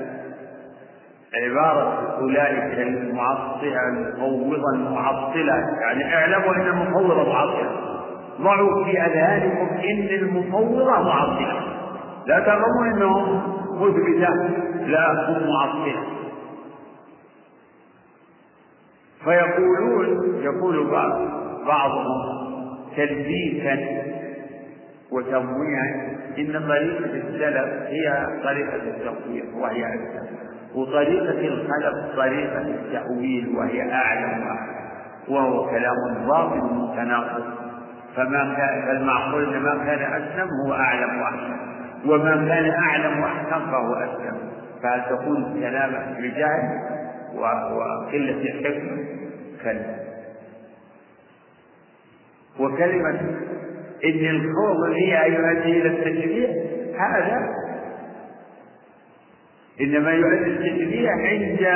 [1.34, 5.54] عبارة أولئك المعطلة المفوضة المعطلة.
[5.80, 7.70] يعني اعلموا أن المفوضة معطلة.
[8.40, 11.71] ضعوا في أذهانكم إن المفوضة معطلة.
[12.26, 13.42] لا تظنوا أنهم
[13.80, 14.34] مثبتة
[14.86, 16.02] لا هم معطلة
[19.24, 21.12] فيقولون يقول بعض
[21.66, 22.42] بعضهم
[22.96, 23.78] تلبيسا
[25.12, 30.26] وتمويعا إن طريقة السلف هي طريقة التقوير وهي أكثر.
[30.74, 34.56] وطريقة الخلف طريقة التأويل وهي وأعلم
[35.28, 35.94] وهو كلام
[36.28, 37.42] باطل متناقض.
[38.16, 41.71] فما كان فالمعقول ان ما كان أسلم هو أعلم وأحسن.
[42.06, 44.38] وما كان أعلم واحسن فهو اسلم
[44.82, 46.80] فهل تكون كلامك بجهل
[47.36, 49.04] وقلة الحكمة؟
[49.64, 49.96] كلا.
[52.60, 53.20] وكلمة
[54.04, 56.48] إن الخوض هي يؤدي إلى التشريع
[56.98, 57.48] هذا
[59.80, 61.66] إنما يؤدي التشريع عند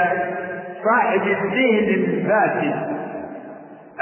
[0.84, 2.96] صاحب الذهن الفاسد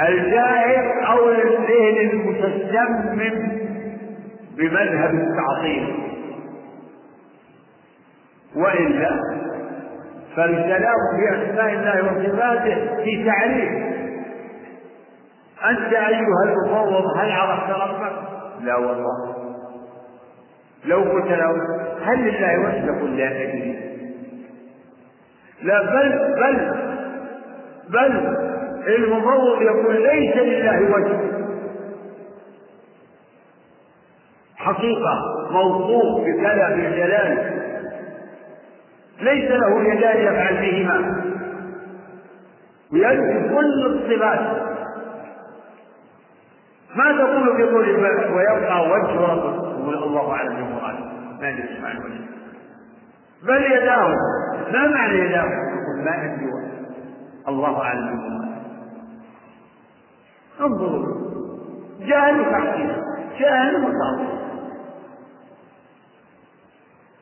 [0.01, 3.64] الجاهل أو الذهن المتسمم.
[4.57, 5.95] بمذهب التعطيل
[8.55, 9.09] وإلا
[10.35, 13.69] فالكلام في أسماء الله وصفاته في تعريف.
[15.69, 18.13] أنت أيها المفوض هل عرفت ربك؟
[18.61, 19.35] لا والله.
[20.85, 21.51] لو قلت له
[22.03, 23.79] هل لله وجه يقول لا أدري.
[25.63, 26.75] لا بل بل
[27.89, 28.35] بل
[28.87, 31.34] المفوض يقول ليس لله وجه
[34.65, 35.13] حقيقة
[35.51, 37.61] موصوف بكلام الجلال.
[39.21, 41.21] ليس له يدان يفعل بهما.
[42.93, 44.39] وينفي كل الصفات.
[46.95, 47.89] ما تقول في قول
[48.35, 49.65] ويبقى وجه ربك؟
[50.03, 51.05] الله أعلم بمراده
[51.41, 52.25] ما أدري معنى وجه.
[53.43, 54.07] بل يداه.
[54.73, 56.49] ما معنى يداه؟ يقول ما ادري
[57.47, 58.55] الله أعلم بمراده
[60.61, 61.05] انظروا
[61.99, 62.95] جهل تحقيق
[63.39, 64.44] جهل مطابق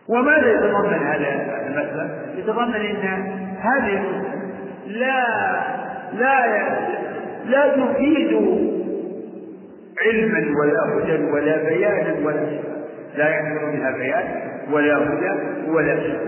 [0.09, 1.27] وماذا يتضمن هذا
[1.67, 2.95] المسألة؟ يتضمن إن
[3.59, 4.03] هذه
[4.87, 5.25] لا
[6.13, 6.69] لا
[7.45, 8.33] لا تفيد
[10.05, 12.59] علما ولا هدى ولا بيانا ولا
[13.17, 15.31] لا يحصل منها بيان ولا هدى
[15.69, 16.19] ولا شيء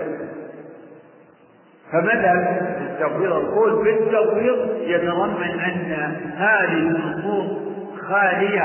[1.91, 7.57] فمذهب التفويض؟ القول بالتفويض يتضمن أن هذه النصوص
[8.01, 8.61] خالية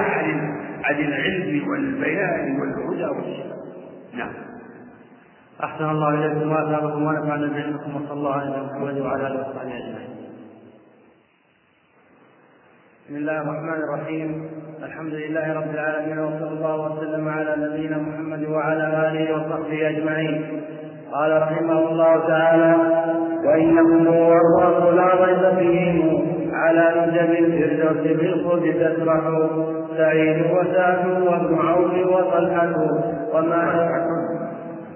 [0.85, 3.57] عن العلم والبيان والهدى والشفاء.
[4.15, 4.31] نعم.
[5.65, 10.11] أحسن الله إليكم وأثابكم ونفعنا بعلمكم وصلى الله على محمد وعلى آله وصحبه أجمعين.
[13.07, 14.51] بسم الله الرحمن الرحيم
[14.83, 20.63] الحمد لله رب العالمين وصلى الله وسلم على نبينا محمد وعلى آله وصحبه أجمعين.
[21.13, 22.75] قال رحمه الله تعالى
[23.45, 29.21] وإنهم والرب لا ريب فيهم على نجم الفردوس بالخلد تسرح
[29.97, 32.75] سعيد وسعد وابن عوف وطلحة
[33.35, 33.91] وما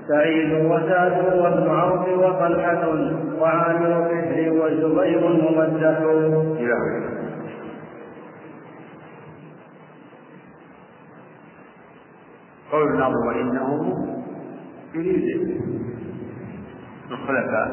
[0.08, 2.88] سعيد وسعد وابن عوف وطلحة
[3.40, 5.98] وعامر فهر وزبير ممدح
[12.72, 13.92] قول النظر وإنهم
[14.94, 15.60] يريد
[17.10, 17.70] الخلفاء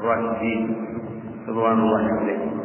[0.00, 0.86] الراشدين
[1.48, 2.60] رضوان الله عليهم.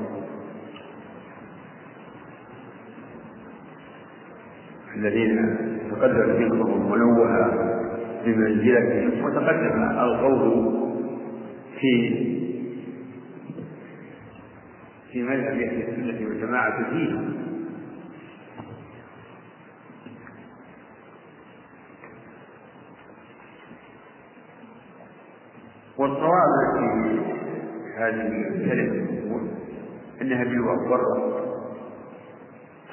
[4.95, 5.57] الذين
[5.91, 7.78] تقدم ذكرهم ونوه
[8.25, 10.73] بمنزلتهم وتقدم القول
[11.79, 12.25] في
[15.11, 17.19] في مذهب أهل السنة والجماعة فيه
[25.97, 27.19] والصواب في
[27.97, 29.09] هذه الكلمة
[30.21, 31.39] أنها بالورة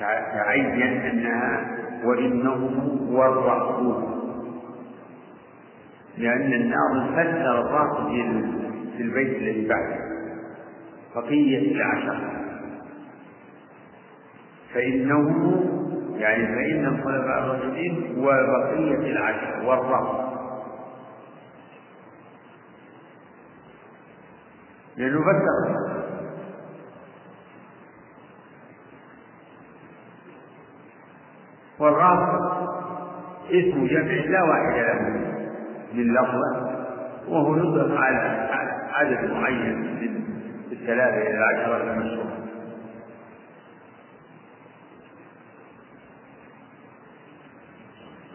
[0.00, 4.15] تعين أنها وإنهم ورقون
[6.18, 8.06] لأن الناظم فسر الراس
[8.96, 10.06] في البيت الذي بعده.
[11.16, 12.36] بقية العشر.
[14.74, 15.28] فإنه
[16.16, 20.26] يعني فإن الخلفاء الراشدين وبقية العشر والرأس
[24.96, 25.86] لأنه فسر
[31.78, 32.40] والراس
[33.50, 35.35] اسم جمع لا واحد له.
[35.96, 36.76] من لفظة
[37.28, 38.48] وهو يطلق على
[38.92, 40.24] عدد معين من
[40.72, 42.36] الثلاثة إلى العشرة المشهورة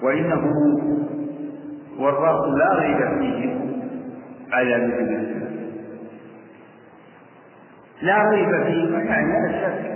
[0.03, 0.43] وإنه
[1.99, 3.55] والرأس لا ريب فيه
[4.51, 5.31] على مثل
[8.01, 9.91] لا ريب فيه يعني لا شك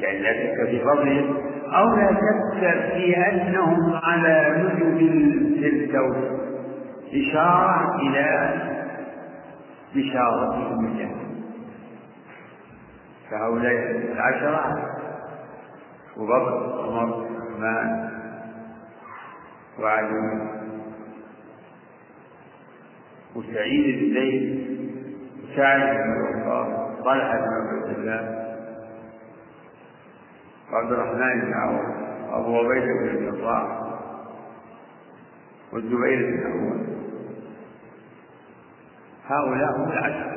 [0.00, 1.36] يعني لا شك في فضلهم
[1.74, 4.96] أو لا شك في أنهم على نجم
[5.64, 6.51] الفردوس
[7.12, 8.54] إشارة إلى
[9.94, 11.22] بشارتهم الجنة
[13.30, 13.72] فهؤلاء
[14.12, 14.88] العشرة
[16.16, 18.10] أبو بكر عمر عثمان
[19.78, 20.48] وعلي
[23.36, 24.72] وسعيد بن زيد
[25.42, 28.42] وسعد بن وقاص طلحة بن عبد الله
[30.72, 31.86] وعبد الرحمن بن عوف
[32.32, 33.80] وأبو عبيدة بن الجراح
[35.72, 36.91] والزبير بن عوف.
[39.32, 40.31] هؤلاء هم العشرة